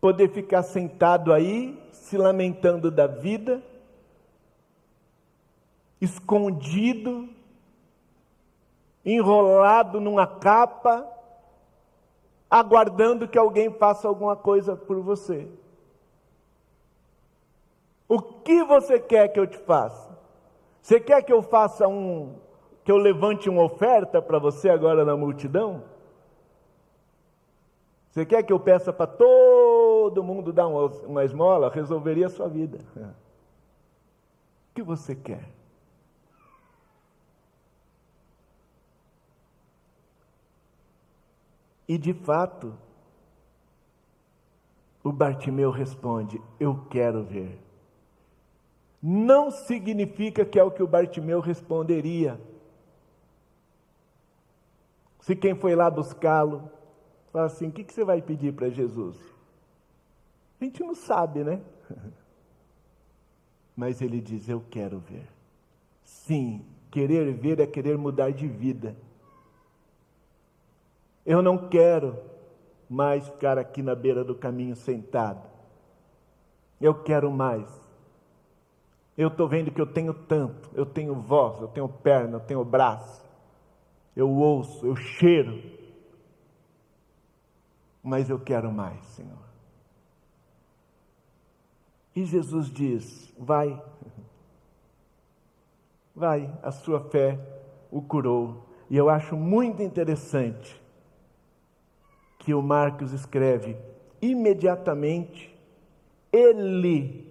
Poder 0.00 0.30
ficar 0.30 0.62
sentado 0.62 1.32
aí, 1.32 1.76
se 1.90 2.16
lamentando 2.16 2.88
da 2.88 3.08
vida, 3.08 3.60
escondido, 6.00 7.28
enrolado 9.04 10.00
numa 10.00 10.24
capa, 10.24 11.15
aguardando 12.50 13.28
que 13.28 13.38
alguém 13.38 13.70
faça 13.70 14.06
alguma 14.06 14.36
coisa 14.36 14.76
por 14.76 15.00
você. 15.00 15.48
O 18.08 18.20
que 18.20 18.62
você 18.64 19.00
quer 19.00 19.28
que 19.28 19.40
eu 19.40 19.46
te 19.46 19.58
faça? 19.58 20.16
Você 20.80 21.00
quer 21.00 21.22
que 21.22 21.32
eu 21.32 21.42
faça 21.42 21.88
um, 21.88 22.36
que 22.84 22.92
eu 22.92 22.96
levante 22.96 23.50
uma 23.50 23.64
oferta 23.64 24.22
para 24.22 24.38
você 24.38 24.68
agora 24.68 25.04
na 25.04 25.16
multidão? 25.16 25.82
Você 28.10 28.24
quer 28.24 28.42
que 28.44 28.52
eu 28.52 28.60
peça 28.60 28.92
para 28.92 29.08
todo 29.08 30.22
mundo 30.22 30.52
dar 30.52 30.68
uma, 30.68 30.86
uma 31.04 31.24
esmola? 31.24 31.68
Resolveria 31.68 32.26
a 32.26 32.30
sua 32.30 32.48
vida. 32.48 32.78
O 32.96 34.74
que 34.74 34.82
você 34.82 35.14
quer? 35.14 35.55
E 41.88 41.96
de 41.96 42.12
fato, 42.12 42.74
o 45.04 45.12
Bartimeu 45.12 45.70
responde: 45.70 46.40
Eu 46.58 46.86
quero 46.90 47.24
ver 47.24 47.66
não 49.08 49.52
significa 49.52 50.44
que 50.44 50.58
é 50.58 50.64
o 50.64 50.70
que 50.72 50.82
o 50.82 50.86
Bartimeu 50.86 51.38
responderia. 51.38 52.40
Se 55.20 55.36
quem 55.36 55.54
foi 55.54 55.76
lá 55.76 55.88
buscá-lo, 55.88 56.68
fala 57.32 57.46
assim: 57.46 57.68
o 57.68 57.72
que, 57.72 57.84
que 57.84 57.92
você 57.92 58.04
vai 58.04 58.20
pedir 58.20 58.52
para 58.52 58.68
Jesus? 58.68 59.16
A 60.60 60.64
gente 60.64 60.82
não 60.82 60.94
sabe, 60.94 61.44
né? 61.44 61.60
Mas 63.76 64.02
ele 64.02 64.20
diz: 64.20 64.48
Eu 64.48 64.64
quero 64.70 64.98
ver. 64.98 65.28
Sim, 66.02 66.64
querer 66.90 67.32
ver 67.32 67.60
é 67.60 67.66
querer 67.66 67.96
mudar 67.96 68.30
de 68.30 68.48
vida. 68.48 68.96
Eu 71.26 71.42
não 71.42 71.68
quero 71.68 72.16
mais 72.88 73.28
ficar 73.28 73.58
aqui 73.58 73.82
na 73.82 73.94
beira 73.94 74.24
do 74.24 74.34
caminho 74.34 74.76
sentado. 74.76 75.46
Eu 76.80 76.94
quero 77.02 77.30
mais 77.30 77.86
eu 79.16 79.28
estou 79.28 79.48
vendo 79.48 79.70
que 79.70 79.80
eu 79.80 79.86
tenho 79.86 80.12
tanto, 80.12 80.70
eu 80.74 80.84
tenho 80.84 81.14
voz, 81.14 81.60
eu 81.60 81.68
tenho 81.68 81.88
perna, 81.88 82.36
eu 82.36 82.40
tenho 82.40 82.62
braço, 82.64 83.24
eu 84.14 84.28
ouço, 84.28 84.86
eu 84.86 84.94
cheiro, 84.94 85.62
mas 88.02 88.28
eu 88.28 88.38
quero 88.38 88.70
mais, 88.70 89.02
Senhor. 89.06 89.46
E 92.14 92.24
Jesus 92.24 92.70
diz: 92.70 93.34
vai, 93.38 93.82
vai, 96.14 96.52
a 96.62 96.70
sua 96.70 97.00
fé 97.00 97.38
o 97.90 98.02
curou. 98.02 98.66
E 98.88 98.96
eu 98.96 99.08
acho 99.08 99.34
muito 99.34 99.82
interessante 99.82 100.80
que 102.46 102.54
o 102.54 102.62
Marcos 102.62 103.12
escreve 103.12 103.76
imediatamente, 104.22 105.52
ele 106.32 107.26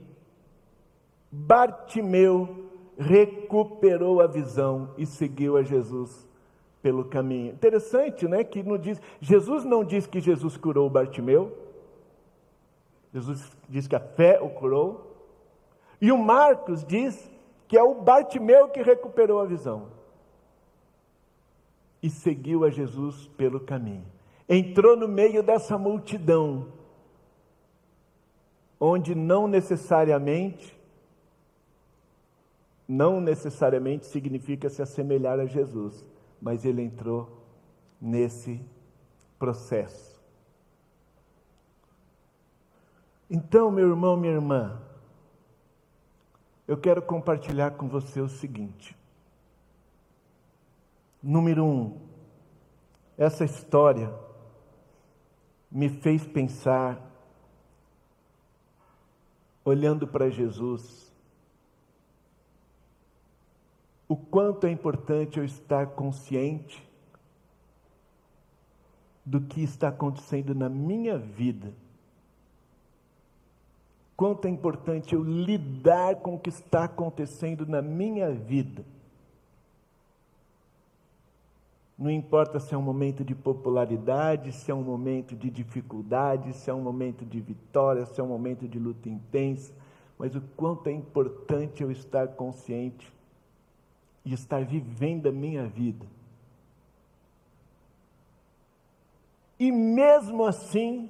Bartimeu 1.31 2.69
recuperou 2.97 4.19
a 4.19 4.27
visão 4.27 4.89
e 4.97 5.05
seguiu 5.05 5.55
a 5.55 5.63
Jesus 5.63 6.27
pelo 6.81 7.05
caminho. 7.05 7.53
Interessante, 7.53 8.27
né? 8.27 8.43
Que 8.43 8.61
não 8.61 8.77
diz, 8.77 9.01
Jesus 9.21 9.63
não 9.63 9.85
diz 9.85 10.05
que 10.05 10.19
Jesus 10.19 10.57
curou 10.57 10.89
Bartimeu. 10.89 11.57
Jesus 13.13 13.49
diz 13.69 13.87
que 13.87 13.95
a 13.95 14.01
fé 14.01 14.41
o 14.41 14.49
curou. 14.49 15.15
E 16.01 16.11
o 16.11 16.17
Marcos 16.17 16.83
diz 16.83 17.31
que 17.69 17.77
é 17.77 17.81
o 17.81 18.01
Bartimeu 18.01 18.67
que 18.67 18.81
recuperou 18.81 19.39
a 19.39 19.45
visão. 19.45 19.87
E 22.03 22.09
seguiu 22.09 22.65
a 22.65 22.69
Jesus 22.69 23.27
pelo 23.37 23.61
caminho. 23.61 24.14
Entrou 24.47 24.95
no 24.95 25.07
meio 25.07 25.41
dessa 25.41 25.77
multidão, 25.77 26.71
onde 28.79 29.15
não 29.15 29.47
necessariamente 29.47 30.75
não 32.87 33.19
necessariamente 33.19 34.05
significa 34.05 34.69
se 34.69 34.81
assemelhar 34.81 35.39
a 35.39 35.45
Jesus, 35.45 36.05
mas 36.41 36.65
ele 36.65 36.81
entrou 36.83 37.43
nesse 37.99 38.63
processo. 39.39 40.21
Então, 43.29 43.71
meu 43.71 43.89
irmão, 43.89 44.15
minha 44.15 44.33
irmã, 44.33 44.79
eu 46.67 46.77
quero 46.77 47.01
compartilhar 47.01 47.71
com 47.71 47.87
você 47.87 48.21
o 48.21 48.29
seguinte. 48.29 48.95
Número 51.21 51.65
um, 51.65 51.99
essa 53.17 53.43
história 53.43 54.13
me 55.75 55.89
fez 55.89 56.25
pensar, 56.25 56.97
olhando 59.65 60.07
para 60.07 60.29
Jesus, 60.29 61.13
o 64.07 64.15
quanto 64.15 64.67
é 64.67 64.71
importante 64.71 65.37
eu 65.37 65.43
estar 65.43 65.87
consciente 65.87 66.81
do 69.25 69.41
que 69.41 69.61
está 69.63 69.89
acontecendo 69.89 70.55
na 70.55 70.69
minha 70.69 71.17
vida. 71.17 71.73
Quanto 74.15 74.47
é 74.47 74.49
importante 74.49 75.13
eu 75.13 75.21
lidar 75.21 76.21
com 76.21 76.35
o 76.35 76.39
que 76.39 76.47
está 76.47 76.85
acontecendo 76.85 77.65
na 77.65 77.81
minha 77.81 78.31
vida. 78.31 78.85
Não 81.97 82.11
importa 82.11 82.59
se 82.59 82.73
é 82.73 82.77
um 82.77 82.81
momento 82.81 83.23
de 83.23 83.33
popularidade, 83.33 84.51
se 84.51 84.69
é 84.69 84.75
um 84.75 84.83
momento 84.83 85.35
de 85.35 85.49
dificuldade, 85.49 86.51
se 86.53 86.69
é 86.69 86.73
um 86.73 86.81
momento 86.81 87.25
de 87.25 87.39
vitória, 87.39 88.05
se 88.05 88.19
é 88.19 88.23
um 88.23 88.27
momento 88.27 88.67
de 88.67 88.77
luta 88.77 89.07
intensa, 89.07 89.73
mas 90.17 90.35
o 90.35 90.41
quanto 90.57 90.87
é 90.87 90.91
importante 90.91 91.81
eu 91.81 91.91
estar 91.91 92.27
consciente 92.29 93.13
e 94.25 94.33
estar 94.33 94.65
vivendo 94.65 95.27
a 95.27 95.31
minha 95.31 95.67
vida. 95.67 96.05
E 99.57 99.71
mesmo 99.71 100.45
assim, 100.45 101.09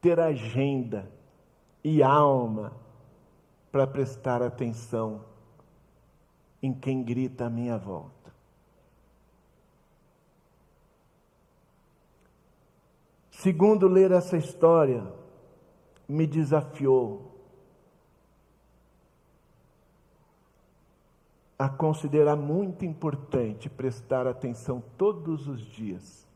ter 0.00 0.18
agenda 0.18 1.08
e 1.84 2.02
alma 2.02 2.72
para 3.70 3.86
prestar 3.86 4.42
atenção 4.42 5.24
em 6.60 6.74
quem 6.74 7.04
grita 7.04 7.46
à 7.46 7.50
minha 7.50 7.78
volta. 7.78 8.19
Segundo, 13.40 13.88
ler 13.88 14.10
essa 14.10 14.36
história 14.36 15.02
me 16.06 16.26
desafiou 16.26 17.40
a 21.58 21.66
considerar 21.70 22.36
muito 22.36 22.84
importante 22.84 23.70
prestar 23.70 24.26
atenção 24.26 24.82
todos 24.98 25.48
os 25.48 25.62
dias. 25.62 26.28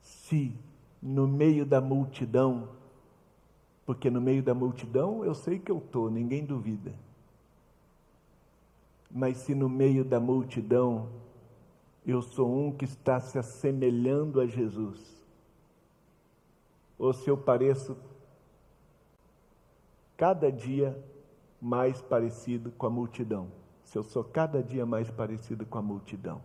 Se 0.00 0.56
no 1.02 1.28
meio 1.28 1.66
da 1.66 1.78
multidão, 1.78 2.70
porque 3.84 4.08
no 4.08 4.20
meio 4.20 4.42
da 4.42 4.54
multidão 4.54 5.22
eu 5.26 5.34
sei 5.34 5.58
que 5.58 5.70
eu 5.70 5.76
estou, 5.76 6.10
ninguém 6.10 6.42
duvida. 6.42 6.94
Mas 9.10 9.36
se 9.36 9.54
no 9.54 9.68
meio 9.68 10.06
da 10.06 10.18
multidão 10.18 11.10
eu 12.06 12.22
sou 12.22 12.50
um 12.50 12.72
que 12.72 12.86
está 12.86 13.20
se 13.20 13.38
assemelhando 13.38 14.40
a 14.40 14.46
Jesus, 14.46 15.19
ou 17.00 17.12
se 17.12 17.28
eu 17.28 17.36
pareço 17.36 17.96
cada 20.16 20.52
dia 20.52 20.96
mais 21.60 22.00
parecido 22.00 22.70
com 22.70 22.86
a 22.86 22.90
multidão 22.90 23.58
se 23.90 23.98
eu 23.98 24.04
sou 24.04 24.22
cada 24.22 24.62
dia 24.62 24.86
mais 24.86 25.10
parecido 25.10 25.66
com 25.66 25.76
a 25.76 25.82
multidão. 25.82 26.40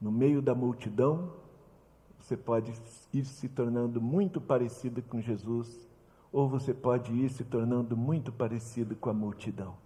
No 0.00 0.10
meio 0.10 0.42
da 0.42 0.52
multidão, 0.52 1.32
você 2.18 2.36
pode 2.36 2.72
ir 3.14 3.24
se 3.24 3.48
tornando 3.48 4.00
muito 4.00 4.40
parecido 4.40 5.00
com 5.02 5.20
Jesus, 5.20 5.88
ou 6.32 6.48
você 6.48 6.74
pode 6.74 7.12
ir 7.12 7.30
se 7.30 7.44
tornando 7.44 7.96
muito 7.96 8.32
parecido 8.32 8.96
com 8.96 9.08
a 9.08 9.14
multidão. 9.14 9.76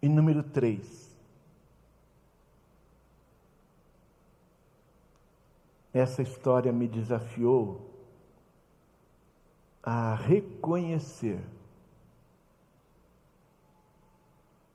E 0.00 0.08
número 0.08 0.44
três, 0.44 1.11
essa 5.92 6.22
história 6.22 6.72
me 6.72 6.88
desafiou 6.88 7.90
a 9.82 10.14
reconhecer 10.14 11.40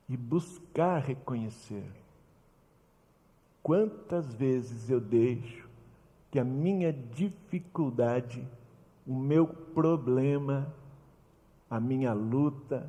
e 0.09 0.15
buscar 0.15 0.99
reconhecer 0.99 1.89
quantas 3.63 4.33
vezes 4.33 4.89
eu 4.89 4.99
deixo 4.99 5.67
que 6.29 6.39
a 6.39 6.43
minha 6.43 6.93
dificuldade, 6.93 8.47
o 9.05 9.15
meu 9.15 9.47
problema, 9.47 10.73
a 11.69 11.79
minha 11.79 12.13
luta, 12.13 12.87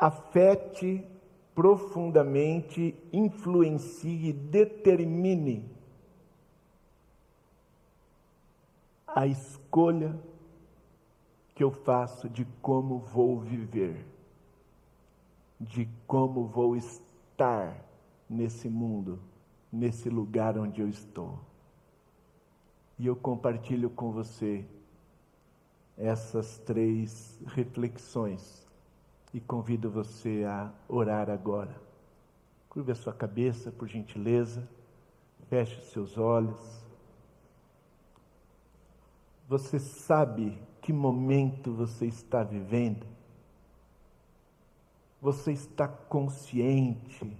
afete 0.00 1.06
profundamente 1.54 2.96
influencie 3.12 4.32
determine 4.32 5.70
a 9.06 9.26
escolha 9.26 10.18
que 11.54 11.62
eu 11.62 11.70
faço 11.70 12.30
de 12.30 12.46
como 12.62 12.98
vou 12.98 13.38
viver, 13.40 14.06
de 15.60 15.86
como 16.06 16.46
vou 16.46 16.74
estar 16.74 17.84
nesse 18.26 18.70
mundo, 18.70 19.18
nesse 19.70 20.08
lugar 20.08 20.56
onde 20.56 20.80
eu 20.80 20.88
estou. 20.88 21.38
E 22.98 23.06
eu 23.06 23.16
compartilho 23.16 23.90
com 23.90 24.12
você 24.12 24.64
essas 25.98 26.56
três 26.58 27.38
reflexões 27.48 28.69
e 29.32 29.40
convido 29.40 29.90
você 29.90 30.44
a 30.46 30.72
orar 30.88 31.30
agora. 31.30 31.80
Curve 32.68 32.92
a 32.92 32.94
sua 32.94 33.12
cabeça, 33.12 33.70
por 33.70 33.88
gentileza, 33.88 34.68
feche 35.48 35.80
seus 35.82 36.16
olhos. 36.18 36.84
Você 39.48 39.78
sabe 39.78 40.56
que 40.80 40.92
momento 40.92 41.72
você 41.72 42.06
está 42.06 42.42
vivendo? 42.42 43.06
Você 45.20 45.52
está 45.52 45.86
consciente? 45.86 47.36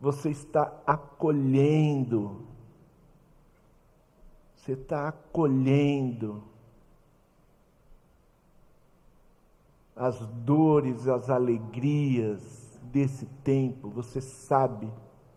Você 0.00 0.30
está 0.30 0.82
acolhendo? 0.86 2.46
Você 4.56 4.72
está 4.72 5.08
acolhendo 5.08 6.42
as 9.96 10.18
dores, 10.44 11.06
as 11.06 11.30
alegrias 11.30 12.78
desse 12.82 13.26
tempo, 13.44 13.88
você 13.88 14.20
sabe 14.20 14.88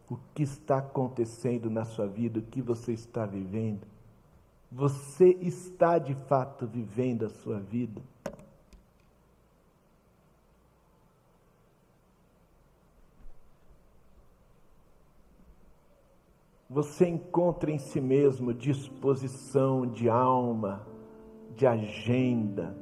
o 0.09 0.17
que 0.33 0.43
está 0.43 0.77
acontecendo 0.77 1.69
na 1.69 1.85
sua 1.85 2.07
vida, 2.07 2.39
o 2.39 2.43
que 2.43 2.61
você 2.61 2.93
está 2.93 3.25
vivendo. 3.25 3.85
Você 4.71 5.29
está 5.41 5.97
de 5.97 6.13
fato 6.27 6.65
vivendo 6.65 7.25
a 7.25 7.29
sua 7.29 7.59
vida. 7.59 8.01
Você 16.69 17.07
encontra 17.07 17.71
em 17.71 17.79
si 17.79 18.01
mesmo 18.01 18.53
disposição 18.53 19.87
de 19.87 20.09
alma, 20.09 20.85
de 21.55 21.65
agenda, 21.65 22.75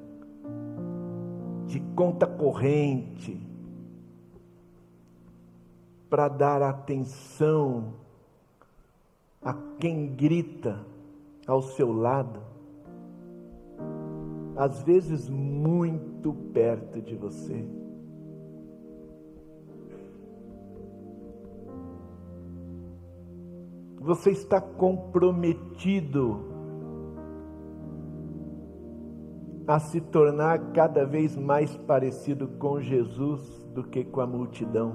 de 1.68 1.80
conta 1.96 2.28
corrente 2.28 3.40
para 6.10 6.28
dar 6.28 6.62
atenção 6.62 7.94
a 9.42 9.54
quem 9.80 10.08
grita 10.16 10.86
ao 11.46 11.62
seu 11.62 11.92
lado, 11.92 12.42
às 14.56 14.82
vezes 14.84 15.30
muito 15.30 16.34
perto 16.54 17.02
de 17.02 17.16
você. 17.16 17.68
Você 24.00 24.32
está 24.32 24.62
comprometido 24.62 26.55
a 29.68 29.80
se 29.80 30.00
tornar 30.00 30.72
cada 30.74 31.06
vez 31.06 31.36
mais 31.36 31.76
parecido 31.76 32.48
com 32.48 32.80
Jesus 32.80 33.64
do 33.74 33.84
que 33.84 34.04
com 34.04 34.22
a 34.22 34.28
multidão. 34.28 34.94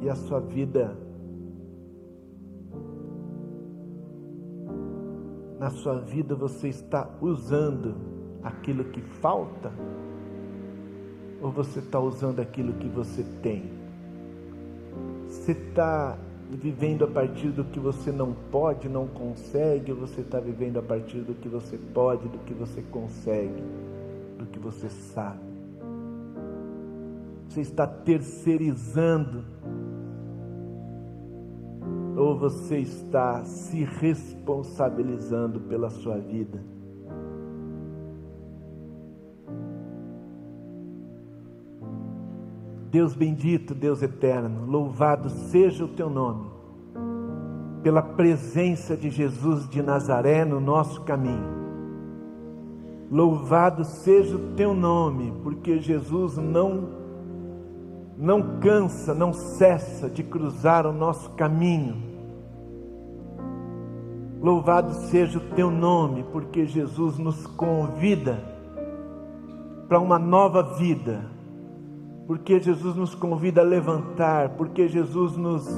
E 0.00 0.08
a 0.08 0.14
sua 0.14 0.40
vida 0.40 0.96
na 5.60 5.68
sua 5.68 6.00
vida 6.00 6.34
você 6.34 6.68
está 6.68 7.06
usando 7.20 7.94
aquilo 8.42 8.82
que 8.84 9.02
falta? 9.02 9.70
Ou 11.42 11.52
você 11.52 11.80
está 11.80 12.00
usando 12.00 12.40
aquilo 12.40 12.72
que 12.72 12.88
você 12.88 13.22
tem? 13.42 13.70
Você 15.28 15.52
está 15.52 16.16
vivendo 16.50 17.04
a 17.04 17.08
partir 17.08 17.50
do 17.50 17.62
que 17.62 17.78
você 17.78 18.10
não 18.10 18.32
pode, 18.50 18.88
não 18.88 19.06
consegue, 19.06 19.92
ou 19.92 19.98
você 19.98 20.22
está 20.22 20.40
vivendo 20.40 20.78
a 20.78 20.82
partir 20.82 21.20
do 21.20 21.34
que 21.34 21.48
você 21.48 21.76
pode, 21.76 22.26
do 22.26 22.38
que 22.38 22.54
você 22.54 22.80
consegue, 22.90 23.62
do 24.38 24.46
que 24.46 24.58
você 24.58 24.88
sabe? 24.88 25.44
Você 27.50 27.60
está 27.60 27.86
terceirizando 27.86 29.44
ou 32.20 32.36
você 32.36 32.78
está 32.78 33.42
se 33.44 33.82
responsabilizando 33.82 35.58
pela 35.60 35.88
sua 35.88 36.18
vida? 36.18 36.62
Deus 42.90 43.14
bendito, 43.14 43.74
Deus 43.74 44.02
eterno, 44.02 44.66
louvado 44.66 45.30
seja 45.30 45.84
o 45.84 45.88
teu 45.88 46.10
nome, 46.10 46.50
pela 47.82 48.02
presença 48.02 48.96
de 48.96 49.08
Jesus 49.08 49.66
de 49.68 49.80
Nazaré 49.80 50.44
no 50.44 50.60
nosso 50.60 51.00
caminho. 51.02 51.58
Louvado 53.10 53.84
seja 53.84 54.36
o 54.36 54.54
teu 54.54 54.74
nome, 54.74 55.32
porque 55.42 55.78
Jesus 55.78 56.36
não 56.36 57.00
não 58.18 58.60
cansa, 58.60 59.14
não 59.14 59.32
cessa 59.32 60.10
de 60.10 60.22
cruzar 60.22 60.86
o 60.86 60.92
nosso 60.92 61.30
caminho 61.30 62.09
Louvado 64.40 64.94
seja 65.10 65.36
o 65.36 65.54
teu 65.54 65.70
nome, 65.70 66.24
porque 66.32 66.64
Jesus 66.64 67.18
nos 67.18 67.46
convida 67.46 68.42
para 69.86 70.00
uma 70.00 70.18
nova 70.18 70.62
vida, 70.78 71.26
porque 72.26 72.58
Jesus 72.58 72.96
nos 72.96 73.14
convida 73.14 73.60
a 73.60 73.64
levantar, 73.64 74.56
porque 74.56 74.88
Jesus 74.88 75.36
nos 75.36 75.68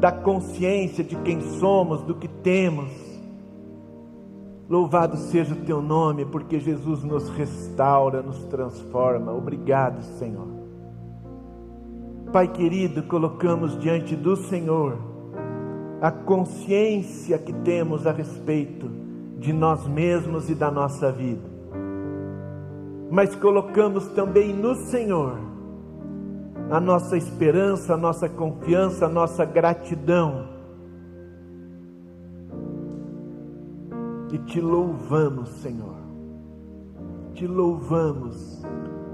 dá 0.00 0.10
consciência 0.10 1.04
de 1.04 1.14
quem 1.16 1.42
somos, 1.58 2.02
do 2.04 2.14
que 2.14 2.28
temos. 2.28 2.90
Louvado 4.66 5.18
seja 5.18 5.52
o 5.52 5.64
teu 5.66 5.82
nome, 5.82 6.24
porque 6.24 6.58
Jesus 6.58 7.04
nos 7.04 7.28
restaura, 7.28 8.22
nos 8.22 8.44
transforma. 8.46 9.30
Obrigado, 9.30 10.02
Senhor. 10.02 10.48
Pai 12.32 12.48
querido, 12.48 13.02
colocamos 13.02 13.78
diante 13.78 14.16
do 14.16 14.36
Senhor 14.36 15.15
a 16.06 16.10
consciência 16.12 17.36
que 17.36 17.52
temos 17.52 18.06
a 18.06 18.12
respeito 18.12 18.88
de 19.40 19.52
nós 19.52 19.88
mesmos 19.88 20.48
e 20.48 20.54
da 20.54 20.70
nossa 20.70 21.10
vida. 21.10 21.42
Mas 23.10 23.34
colocamos 23.34 24.06
também 24.10 24.54
no 24.54 24.76
Senhor 24.76 25.36
a 26.70 26.78
nossa 26.78 27.16
esperança, 27.16 27.94
a 27.94 27.96
nossa 27.96 28.28
confiança, 28.28 29.06
a 29.06 29.08
nossa 29.08 29.44
gratidão. 29.44 30.46
E 34.32 34.38
te 34.38 34.60
louvamos, 34.60 35.48
Senhor. 35.60 35.96
Te 37.34 37.48
louvamos 37.48 38.62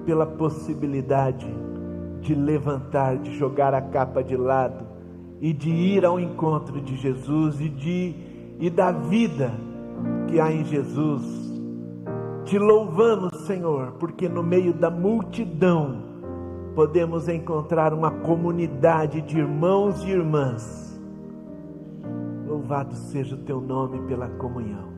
pela 0.04 0.26
possibilidade 0.26 1.48
de 2.20 2.34
levantar, 2.34 3.16
de 3.16 3.34
jogar 3.38 3.72
a 3.72 3.80
capa 3.80 4.22
de 4.22 4.36
lado 4.36 4.81
e 5.42 5.52
de 5.52 5.70
ir 5.70 6.06
ao 6.06 6.20
encontro 6.20 6.80
de 6.80 6.96
Jesus 6.96 7.60
e 7.60 7.68
de 7.68 8.14
e 8.60 8.70
da 8.70 8.92
vida 8.92 9.52
que 10.28 10.38
há 10.38 10.52
em 10.52 10.64
Jesus. 10.64 11.52
Te 12.44 12.56
louvamos, 12.56 13.32
Senhor, 13.44 13.92
porque 13.98 14.28
no 14.28 14.40
meio 14.40 14.72
da 14.72 14.88
multidão 14.88 16.00
podemos 16.76 17.28
encontrar 17.28 17.92
uma 17.92 18.10
comunidade 18.10 19.20
de 19.22 19.38
irmãos 19.38 20.04
e 20.04 20.10
irmãs. 20.10 21.00
Louvado 22.46 22.94
seja 22.94 23.34
o 23.34 23.38
teu 23.38 23.60
nome 23.60 24.00
pela 24.06 24.28
comunhão. 24.28 24.92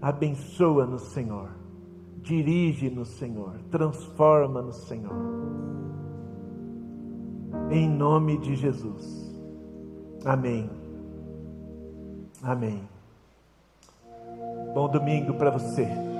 Abençoa-nos, 0.00 1.02
Senhor. 1.12 1.48
Dirige-nos, 2.22 3.08
Senhor. 3.08 3.54
Transforma-nos, 3.70 4.76
Senhor. 4.88 5.14
Em 7.70 7.88
nome 7.88 8.38
de 8.38 8.54
Jesus. 8.54 9.34
Amém. 10.24 10.70
Amém. 12.42 12.82
Bom 14.74 14.88
domingo 14.88 15.34
para 15.34 15.50
você. 15.50 16.11